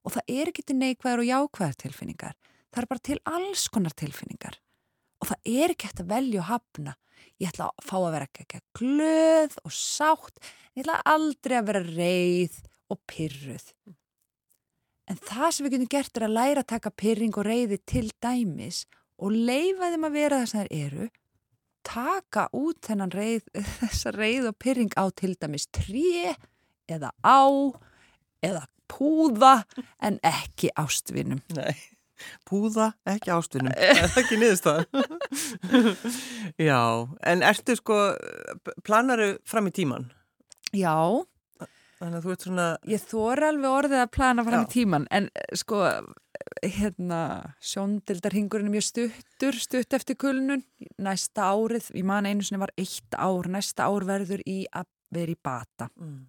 Og 0.06 0.14
það 0.16 0.36
er 0.38 0.52
ekki 0.52 0.66
til 0.68 0.78
neikvæðar 0.80 1.24
og 1.24 1.32
jákvæðar 1.32 1.80
tilfinningar. 1.82 2.36
Það 2.72 2.84
er 2.84 2.92
bara 2.92 3.06
til 3.10 3.20
alls 3.26 3.66
konar 3.72 3.96
tilfinningar. 3.98 4.60
Og 5.24 5.32
það 5.32 5.52
er 5.56 5.74
ekki 5.74 5.90
hægt 5.90 6.04
að 6.04 6.12
velja 6.12 6.42
og 6.44 6.50
hafna. 6.52 6.96
Ég 7.42 7.52
ætla 7.52 7.72
að 7.72 7.88
fá 7.88 7.96
að 7.98 8.12
vera 8.14 8.30
ekki 8.30 8.62
glöð 8.78 9.60
og 9.64 9.76
sátt. 9.76 10.40
Ég 10.76 10.86
ætla 10.86 11.02
aldrei 11.16 11.58
að 11.60 11.70
vera 11.72 11.86
reið 11.88 12.60
og 12.92 13.00
pyrruð. 13.10 13.72
En 15.06 15.20
það 15.22 15.50
sem 15.54 15.66
við 15.66 15.76
getum 15.76 15.92
gert 15.94 16.18
er 16.18 16.28
að 16.28 16.36
læra 16.40 16.64
að 16.64 16.72
taka 16.74 16.92
pyrring 16.98 17.36
og 17.38 17.46
reiði 17.46 17.78
til 17.86 18.08
dæmis 18.24 18.86
og 19.22 19.36
leifa 19.36 19.92
þeim 19.94 20.08
að 20.08 20.18
vera 20.18 20.42
það 20.42 20.52
sem 20.52 20.62
þeir 20.64 20.86
eru. 20.86 21.10
Taka 21.86 22.46
út 22.58 22.80
þennan 22.88 23.14
reið, 23.14 23.50
þessa 23.80 24.16
reið 24.16 24.50
og 24.52 24.58
pyrring 24.62 24.96
á 24.98 25.06
til 25.14 25.36
dæmis 25.38 25.68
tré 25.74 26.34
eða 26.90 27.12
á 27.22 27.46
eða 28.46 28.66
púða 28.92 29.60
en 30.04 30.18
ekki 30.26 30.72
ástvinum. 30.78 31.42
Nei, 31.58 31.76
púða, 32.48 32.92
ekki 33.10 33.34
ástunum. 33.34 33.74
Það 33.80 34.02
er 34.02 34.20
ekki 34.22 34.40
niðurstaðan. 34.42 34.86
Já, 36.70 36.82
en 37.32 37.46
ertu 37.46 37.78
sko, 37.80 38.00
planaru 38.86 39.36
fram 39.48 39.70
í 39.70 39.74
tíman? 39.76 40.10
Já, 40.76 41.26
Þannig 42.06 42.20
að 42.20 42.26
þú 42.26 42.36
ert 42.36 42.46
svona, 42.46 42.68
Ég 42.86 43.06
þóra 43.10 43.50
alveg 43.50 43.78
orðið 43.80 44.04
að 44.04 44.14
plana 44.14 44.46
fram 44.46 44.66
í 44.68 44.72
tíman 44.76 45.08
en 45.10 45.30
eh, 45.34 45.48
sko 45.58 45.82
hérna 46.62 47.20
sjóndildarhingurinn 47.64 48.70
er 48.70 48.76
mjög 48.76 48.86
stuttur 48.86 49.58
stutt 49.58 49.96
eftir 49.98 50.18
kulnun 50.22 50.62
næsta 51.02 51.50
árið, 51.50 51.90
ég 51.98 52.06
man 52.06 52.28
einu 52.28 52.46
sinni 52.46 52.62
var 52.62 52.74
eitt 52.78 53.18
ár 53.18 53.50
næsta 53.50 53.88
ár 53.90 54.06
verður 54.06 54.44
í 54.46 54.66
verið 55.16 55.36
í 55.36 55.42
bata. 55.44 55.88
Mm. 56.02 56.22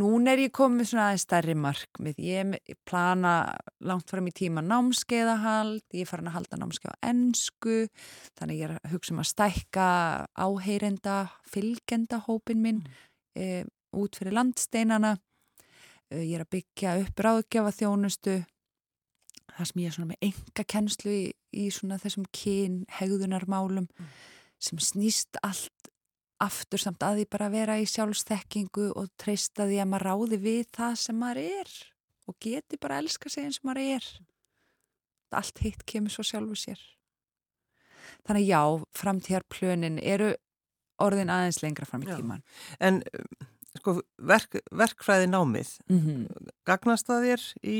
Nún 0.00 0.30
er 0.30 0.42
ég 0.42 0.52
komið 0.54 0.90
svona 0.90 1.08
aðeins 1.08 1.24
stærri 1.26 1.54
markmið. 1.58 2.20
Ég 2.24 2.76
plana 2.88 3.34
langt 3.84 4.10
fram 4.10 4.28
í 4.30 4.34
tíma 4.34 4.64
námskeiðahald, 4.64 5.84
ég 5.96 6.08
farin 6.08 6.30
að 6.30 6.38
halda 6.38 6.60
námskeið 6.62 6.94
á 6.94 7.04
ennsku, 7.12 7.78
þannig 8.38 8.62
ég 8.62 8.68
er 8.68 8.76
að 8.78 8.94
hugsa 8.94 9.14
um 9.14 9.22
að 9.22 9.30
stækka 9.32 9.88
áheyrenda, 10.34 11.18
fylgenda 11.48 12.22
hópin 12.26 12.64
minn 12.64 12.82
e, 13.38 13.64
út 13.96 14.18
fyrir 14.18 14.36
landsteinana. 14.36 15.16
E, 16.08 16.22
ég 16.22 16.38
er 16.38 16.46
að 16.46 16.54
byggja 16.56 16.96
upp 17.02 17.22
ráðgjafa 17.24 17.74
þjónustu, 17.78 18.38
það 19.54 19.70
sem 19.70 19.82
ég 19.82 19.90
er 19.90 19.96
svona 19.96 20.12
með 20.12 20.26
enga 20.30 20.66
kennslu 20.74 21.12
í, 21.14 21.22
í 21.52 21.68
svona 21.74 22.00
þessum 22.00 22.26
kyn, 22.34 22.82
hegðunarmálum 22.98 23.88
sem 24.58 24.80
snýst 24.82 25.38
allt 25.46 25.92
aftur 26.42 26.80
samt 26.82 27.02
að 27.02 27.20
því 27.20 27.28
bara 27.32 27.46
að 27.48 27.56
vera 27.56 27.76
í 27.82 27.86
sjálfstekkingu 27.90 28.92
og 28.98 29.10
treysta 29.18 29.66
því 29.66 29.80
að 29.82 29.88
maður 29.90 30.06
ráði 30.06 30.38
við 30.42 30.68
það 30.76 30.98
sem 31.02 31.18
maður 31.18 31.40
er 31.42 31.72
og 32.28 32.36
geti 32.44 32.78
bara 32.80 32.98
að 32.98 33.06
elska 33.06 33.32
sig 33.32 33.46
eins 33.48 33.58
og 33.62 33.68
maður 33.70 33.96
er. 33.96 34.08
Allt 35.38 35.62
hitt 35.64 35.84
kemur 35.88 36.12
svo 36.12 36.24
sjálfu 36.24 36.56
sér. 36.56 36.80
Þannig 38.26 38.48
já, 38.48 38.62
framtíðarplönin 38.96 39.98
eru 40.00 40.32
orðin 41.02 41.32
aðeins 41.32 41.60
lengra 41.62 41.86
fram 41.88 42.04
í 42.04 42.08
Já. 42.08 42.16
tíman. 42.18 42.42
En 42.80 43.02
um, 43.12 43.48
sko, 43.78 43.96
verk, 44.18 44.58
verkfræði 44.70 45.26
námið, 45.32 45.72
Mm 45.88 45.98
-hmm. 46.04 46.48
gagnast 46.68 47.06
það 47.08 47.26
þér 47.28 47.42
í 47.64 47.78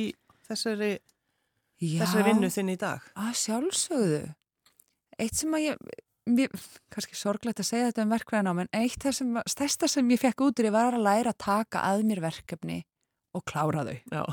þessari, 0.48 0.98
Já, 1.80 2.00
þessari 2.02 2.24
vinnu 2.32 2.50
þinn 2.50 2.70
í 2.74 2.76
dag? 2.78 3.00
að 3.16 3.32
sjálfsögðu. 3.44 4.34
Eitt 5.18 5.34
sem 5.34 5.50
að 5.54 5.64
ég, 5.68 5.76
mér, 6.26 6.48
kannski 6.90 7.14
sorglegt 7.14 7.60
að 7.60 7.66
segja 7.70 7.90
þetta 7.90 8.02
um 8.02 8.10
verkfræðinám, 8.14 8.60
en 8.60 8.68
eitt 8.72 8.98
það 9.02 9.12
sem, 9.14 9.34
stærsta 9.46 9.88
sem 9.88 10.08
ég 10.10 10.20
fekk 10.20 10.40
út 10.46 10.58
var 10.72 10.94
að 10.94 11.02
læra 11.02 11.30
að 11.32 11.38
taka 11.38 11.80
að 11.82 12.02
mér 12.04 12.20
verkefni 12.20 12.84
og 13.34 13.44
klára 13.44 13.84
þau. 13.84 13.98
Já, 14.10 14.24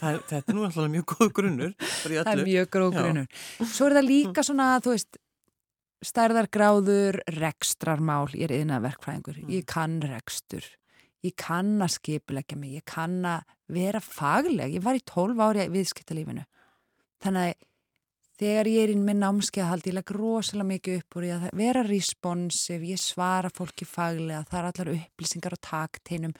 það, 0.00 0.14
er- 0.14 0.22
þetta 0.28 0.48
er 0.48 0.54
nú 0.54 0.64
alltaf 0.64 0.90
mjög 0.90 1.04
góð 1.06 1.32
grunnur 1.32 1.74
Það 1.78 2.26
er 2.26 2.44
mjög 2.44 2.70
grógrunur. 2.70 3.26
Svo 3.64 3.86
er 3.86 3.92
það 3.92 4.06
líka 4.08 4.42
svona, 4.42 4.80
þú 4.80 4.90
veist, 4.96 5.16
stærðargráður, 6.04 7.20
rekstrarmál, 7.36 8.28
ég 8.32 8.48
er 8.48 8.54
yðna 8.62 8.80
verkfræðingur, 8.80 9.40
ég 9.52 9.66
kann 9.68 10.00
rekstur, 10.00 10.64
ég 11.26 11.34
kann 11.38 11.80
að 11.84 11.96
skipulegja 11.98 12.58
mig, 12.58 12.78
ég 12.80 12.86
kann 12.88 13.18
að 13.28 13.56
vera 13.70 14.00
fagleg, 14.02 14.76
ég 14.78 14.84
var 14.84 14.98
í 14.98 15.02
12 15.06 15.42
ári 15.46 15.66
viðskiptalífinu. 15.72 16.46
Þannig 17.20 17.50
að 17.50 17.66
þegar 18.40 18.70
ég 18.72 18.86
er 18.86 18.92
inn 18.94 19.04
með 19.04 19.20
námskeiðahald, 19.20 19.88
ég 19.88 19.96
legg 19.98 20.12
rosalega 20.16 20.70
mikið 20.70 21.00
upp 21.00 21.18
úr 21.18 21.26
ég 21.28 21.44
að 21.44 21.58
vera 21.60 21.84
responsive, 21.84 22.88
ég 22.88 23.00
svara 23.00 23.50
fólki 23.52 23.88
faglega, 23.88 24.46
það 24.48 24.60
er 24.60 24.70
allar 24.70 24.92
upplýsingar 24.94 25.56
og 25.56 25.62
takteinum. 25.66 26.34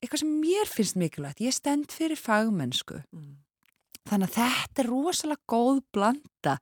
Eitthvað 0.00 0.24
sem 0.24 0.34
mér 0.42 0.68
finnst 0.68 0.98
mikilvægt, 1.00 1.44
ég 1.46 1.54
stend 1.54 1.94
fyrir 1.94 2.18
fagmennsku. 2.20 2.98
Mm. 3.14 3.36
Þannig 4.04 4.28
að 4.28 4.36
þetta 4.36 4.82
er 4.82 4.88
rosalega 4.90 5.48
góð 5.48 5.78
blanda 5.94 6.58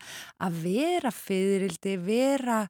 að 0.47 0.59
vera 0.63 1.11
fyririldi, 1.11 1.97
vera 2.05 2.61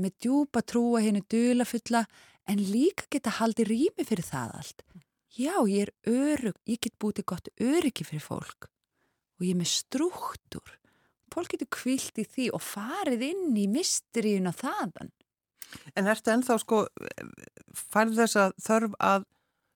með 0.00 0.14
djúpa 0.24 0.62
trúa 0.64 1.02
henni 1.04 1.20
dulafulla 1.28 2.06
en 2.50 2.62
líka 2.62 3.08
geta 3.12 3.36
haldið 3.38 3.70
rými 3.70 4.06
fyrir 4.06 4.26
það 4.26 4.54
allt. 4.58 4.84
Já, 5.32 5.54
ég 5.64 5.88
er 5.88 5.92
örug, 6.12 6.58
ég 6.68 6.80
get 6.82 6.98
búið 7.00 7.20
til 7.20 7.28
gott 7.32 7.50
öryggi 7.56 8.04
fyrir 8.04 8.24
fólk 8.24 8.68
og 8.68 9.46
ég 9.46 9.54
er 9.54 9.60
með 9.62 9.70
struktúr. 9.72 10.74
Fólk 11.32 11.54
getur 11.54 11.70
kvilt 11.72 12.18
í 12.20 12.26
því 12.28 12.50
og 12.52 12.62
farið 12.62 13.24
inn 13.30 13.56
í 13.56 13.64
mysteríuna 13.72 14.52
þaðan. 14.54 15.10
En 15.96 16.10
ertu 16.12 16.34
ennþá 16.34 16.58
sko, 16.60 16.82
færð 17.72 18.20
þess 18.20 18.38
að 18.42 18.54
þörf 18.60 18.98
að 19.00 19.24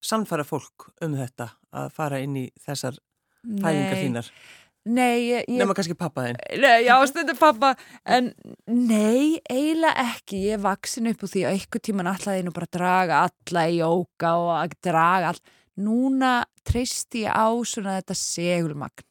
sannfæra 0.04 0.44
fólk 0.46 0.90
um 1.02 1.16
þetta, 1.16 1.48
að 1.72 1.88
fara 1.96 2.20
inn 2.22 2.36
í 2.36 2.44
þessar 2.60 3.00
fælingar 3.46 4.00
þínar? 4.02 4.28
Nei, 4.28 4.65
ég, 4.86 5.48
ég 5.50 5.58
Nefna 5.58 5.74
kannski 5.74 5.96
pappaðinn. 5.98 6.38
Nei, 6.62 6.84
já, 6.86 6.94
stundur 7.10 7.38
pappa, 7.38 7.72
en 8.06 8.30
nei, 8.70 9.40
eiginlega 9.50 10.04
ekki. 10.12 10.44
Ég 10.46 10.58
er 10.58 10.62
vaksin 10.62 11.10
upp 11.10 11.24
úr 11.26 11.32
því 11.32 11.42
að 11.48 11.58
ykkur 11.60 11.82
tíman 11.88 12.10
allaði 12.10 12.44
nú 12.46 12.54
bara 12.54 12.70
draga 12.78 13.24
alla 13.26 13.64
í 13.66 13.80
jóka 13.80 14.36
og 14.38 14.52
að 14.60 14.76
draga 14.86 15.32
all. 15.32 15.42
Núna 15.82 16.36
treysti 16.66 17.26
ég 17.26 17.34
á 17.34 17.50
svona 17.66 17.98
þetta 17.98 18.16
segulmagn. 18.20 19.08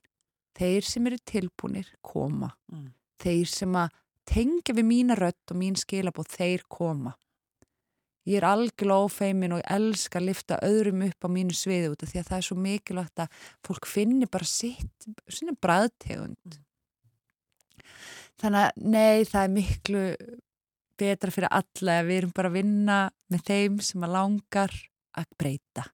Þeir 0.56 0.88
sem 0.88 1.12
eru 1.12 1.20
tilbúnir 1.28 1.92
koma. 2.06 2.54
Mm. 2.72 2.90
Þeir 3.20 3.52
sem 3.52 3.76
að 3.76 3.92
tengja 4.26 4.74
við 4.78 4.88
mína 4.88 5.18
rödd 5.20 5.52
og 5.52 5.60
mín 5.60 5.76
skilabóð, 5.78 6.32
þeir 6.40 6.64
koma. 6.72 7.14
Ég 8.26 8.40
er 8.40 8.48
algjörlega 8.50 9.06
ófeimin 9.06 9.54
og 9.54 9.62
ég 9.62 9.72
elska 9.76 10.18
að 10.18 10.30
lifta 10.32 10.58
öðrum 10.66 11.04
upp 11.06 11.26
á 11.26 11.30
mínu 11.30 11.54
sviði 11.54 11.92
út 11.92 12.06
af 12.06 12.10
því 12.10 12.22
að 12.22 12.30
það 12.32 12.38
er 12.38 12.46
svo 12.48 12.56
mikilvægt 12.58 13.22
að 13.22 13.42
fólk 13.68 13.90
finni 13.90 14.30
bara 14.32 14.48
sitt, 14.50 15.10
sinni 15.30 15.54
bræðtegund. 15.62 16.58
Þannig 18.42 18.64
að 18.64 18.88
nei, 18.96 19.26
það 19.30 19.44
er 19.44 19.54
miklu 19.54 20.06
betra 21.00 21.34
fyrir 21.36 21.54
alla 21.54 22.00
að 22.00 22.10
við 22.10 22.22
erum 22.22 22.34
bara 22.36 22.50
að 22.52 22.58
vinna 22.58 22.98
með 23.32 23.46
þeim 23.50 23.78
sem 23.84 24.08
að 24.08 24.16
langar 24.16 24.74
að 25.16 25.30
breyta. 25.38 25.86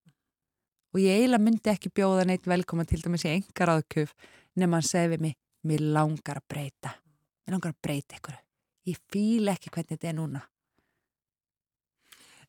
Og 0.92 1.02
ég 1.04 1.20
eiginlega 1.20 1.46
myndi 1.46 1.72
ekki 1.72 1.92
bjóða 1.96 2.26
neitt 2.28 2.48
velkoma 2.48 2.86
til 2.88 3.02
dæmis 3.04 3.26
í 3.28 3.34
engar 3.36 3.74
áðkjöf 3.76 4.16
nema 4.60 4.80
hann 4.80 4.88
segi 4.88 5.14
við 5.14 5.26
mig, 5.28 5.36
mér 5.68 5.84
langar 5.96 6.42
að 6.42 6.48
breyta. 6.52 6.96
Mér 7.44 7.58
langar 7.58 7.76
að 7.76 7.84
breyta 7.84 8.18
ykkur. 8.20 8.40
Ég 8.88 9.04
fíla 9.12 9.56
ekki 9.56 9.72
hvernig 9.72 9.94
þetta 9.96 10.10
er 10.10 10.18
núna. 10.18 10.42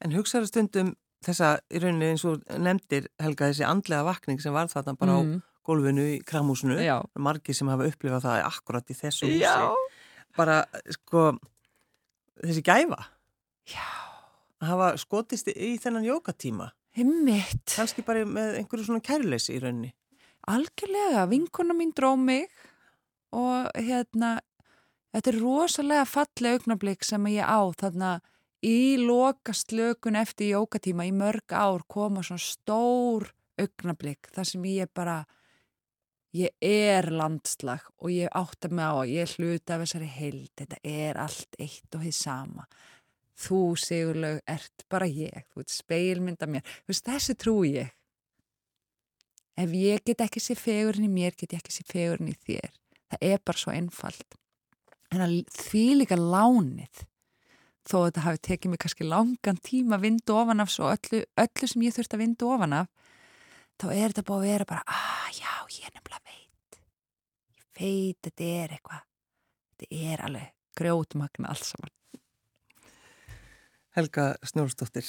En 0.02 0.14
hugsaðu 0.16 0.50
stundum 0.50 0.92
þessa, 1.22 1.56
í 1.70 1.80
rauninni 1.82 2.12
eins 2.12 2.24
og 2.26 2.42
nefndir, 2.58 3.08
Helga, 3.22 3.50
þessi 3.52 3.66
andlega 3.68 4.06
vakning 4.06 4.42
sem 4.42 4.54
var 4.54 4.70
þarna 4.72 4.96
bara 4.98 5.16
á 5.18 5.20
gólfinu 5.62 6.04
í 6.16 6.18
kramhúsinu. 6.26 6.78
Margi 7.22 7.54
sem 7.54 7.70
hafa 7.70 7.86
upplifað 7.90 8.26
það 8.26 8.44
akkurat 8.48 8.90
í 8.90 8.98
þessu 8.98 9.28
húsi. 9.28 9.40
Já. 9.44 9.70
Bara, 10.36 10.62
sko, 10.96 11.28
þessi 12.42 12.64
gæfa 12.66 12.98
Já. 13.70 13.84
að 14.62 14.70
hafa 14.72 14.92
skotist 14.98 15.50
í 15.52 15.74
þennan 15.82 16.08
jókatíma. 16.08 16.70
Himmitt. 16.96 17.66
Kanski 17.72 18.04
bara 18.04 18.24
með 18.28 18.58
einhverju 18.60 18.88
svona 18.88 19.04
kærleysi 19.04 19.56
í 19.56 19.62
rauninni. 19.62 19.92
Algjörlega, 20.50 21.28
vinkona 21.30 21.76
mín 21.78 21.92
dró 21.94 22.16
mig 22.18 22.50
og 23.32 23.70
hérna, 23.78 24.40
þetta 25.14 25.30
er 25.30 25.38
rosalega 25.40 26.08
fallega 26.08 26.58
augnablík 26.58 27.06
sem 27.06 27.30
ég 27.30 27.46
á 27.46 27.60
þarna 27.78 28.16
í 28.62 28.96
loka 29.00 29.54
slökun 29.56 30.16
eftir 30.18 30.54
jókatíma 30.54 31.06
í 31.08 31.12
mörg 31.14 31.54
ár 31.54 31.82
koma 31.90 32.22
svona 32.22 32.42
stór 32.42 33.32
augnablík 33.60 34.30
þar 34.32 34.48
sem 34.48 34.66
ég 34.70 34.90
bara, 34.94 35.22
ég 36.36 36.54
er 36.64 37.10
landslag 37.12 37.84
og 37.98 38.12
ég 38.14 38.30
átta 38.32 38.70
mig 38.70 38.86
á 38.86 38.94
að 38.94 39.12
ég 39.12 39.36
hluta 39.36 39.76
af 39.76 39.84
þessari 39.84 40.10
heild, 40.16 40.50
þetta 40.58 40.78
er 40.82 41.20
allt 41.20 41.58
eitt 41.58 41.96
og 41.96 42.06
þið 42.06 42.16
sama. 42.16 42.68
Þú, 43.42 43.60
Sigurlaug, 43.80 44.38
ert 44.46 44.84
bara 44.92 45.08
ég, 45.08 45.48
þú 45.50 45.64
ert 45.64 45.74
speilmynda 45.74 46.46
mér, 46.46 46.76
veist, 46.86 47.06
þessi 47.08 47.34
trú 47.34 47.62
ég. 47.66 47.90
Ef 49.58 49.72
ég 49.76 50.04
get 50.06 50.22
ekki 50.24 50.40
sér 50.40 50.60
fegurinn 50.60 51.08
í 51.08 51.12
mér, 51.12 51.34
get 51.36 51.52
ég 51.52 51.60
ekki 51.60 51.74
sér 51.74 51.88
fegurinn 51.90 52.30
í 52.32 52.36
þér. 52.46 52.70
Það 53.12 53.26
er 53.28 53.42
bara 53.44 53.60
svo 53.60 53.72
einfalt. 53.74 54.38
En 55.12 55.42
því 55.52 55.86
líka 55.98 56.16
lánið, 56.16 57.02
þó 57.88 57.96
að 57.98 58.06
þetta 58.08 58.24
hafi 58.26 58.42
tekið 58.48 58.72
mig 58.72 58.82
kannski 58.82 59.06
langan 59.08 59.60
tíma 59.64 59.96
að 59.98 60.04
vinda 60.06 60.36
ofan 60.38 60.62
af 60.64 60.72
svo 60.72 60.90
öllu, 60.92 61.22
öllu 61.44 61.70
sem 61.70 61.86
ég 61.86 61.96
þurft 61.96 62.16
að 62.16 62.22
vinda 62.22 62.50
ofan 62.54 62.76
af, 62.78 62.90
þá 63.80 63.86
er 63.90 64.12
þetta 64.12 64.26
búið 64.28 64.42
að 64.42 64.50
vera 64.52 64.68
bara, 64.72 64.84
að 64.86 64.98
ah, 64.98 65.30
já, 65.34 65.54
ég 65.78 65.94
nefnilega 65.96 66.22
veit. 66.28 66.78
Ég 67.56 67.64
veit, 67.80 68.18
þetta 68.28 68.50
er 68.62 68.76
eitthvað. 68.76 69.08
Þetta 69.72 70.12
er 70.12 70.24
alveg 70.28 70.52
grjótmagna 70.78 71.50
alls 71.52 71.72
saman. 71.72 71.96
Helga 73.92 74.30
Snjórsdóttir, 74.48 75.08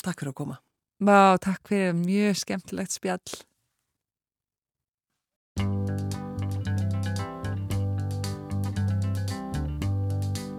takk 0.00 0.22
fyrir 0.22 0.32
að 0.32 0.38
koma. 0.38 0.60
Vá, 1.04 1.36
takk 1.42 1.68
fyrir 1.68 1.92
mjög 1.98 2.38
skemmtilegt 2.40 2.94
spjall. 2.94 3.20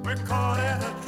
We're 0.06 0.22
caught 0.28 0.60
in 0.60 0.84
a 0.84 1.05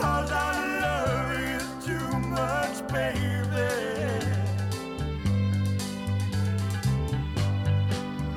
because 0.00 0.32
I 0.32 0.80
love 0.80 1.30
you 1.50 1.58
too 1.86 2.18
much, 2.20 2.88
baby. 2.88 3.68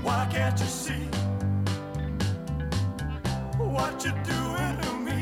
Why 0.01 0.27
can't 0.29 0.59
you 0.59 0.65
see 0.65 1.07
what 3.57 4.03
you're 4.03 4.23
doing 4.23 4.75
to 4.81 4.91
me 5.07 5.21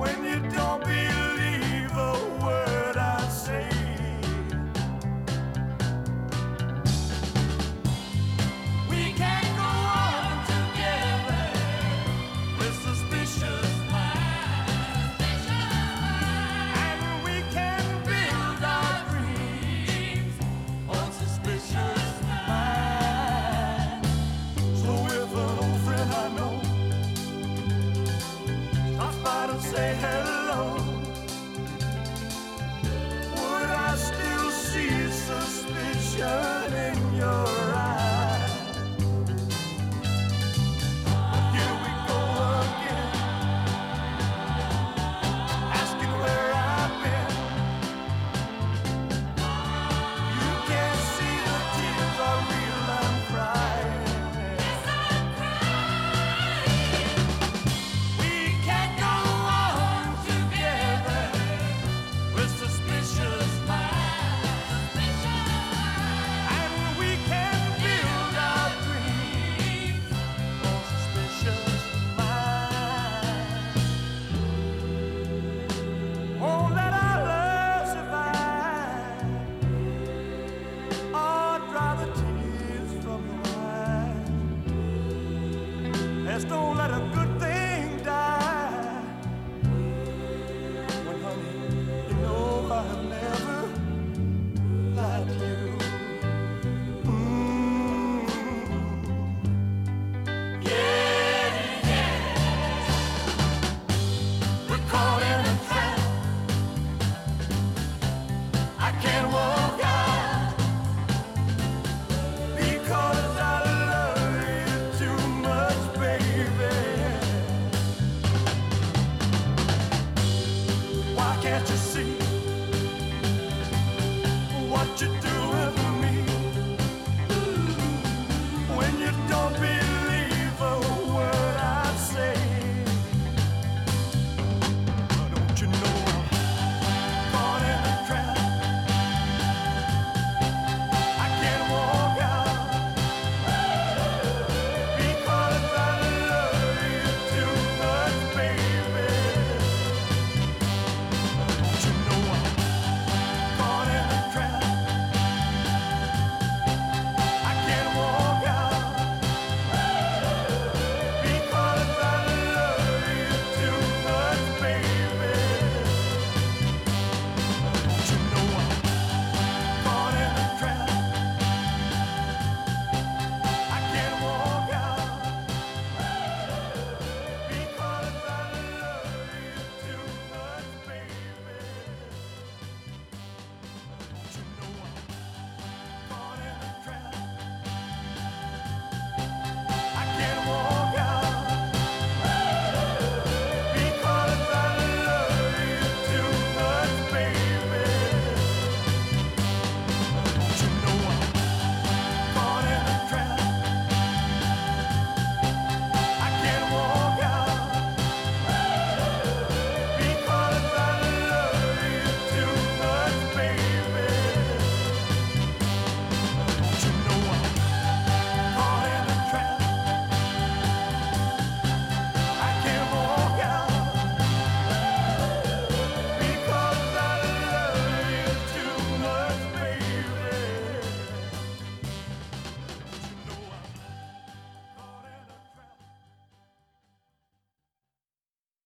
when 0.00 0.16
you 0.24 0.40
don't 0.50 0.82
believe 0.82 1.19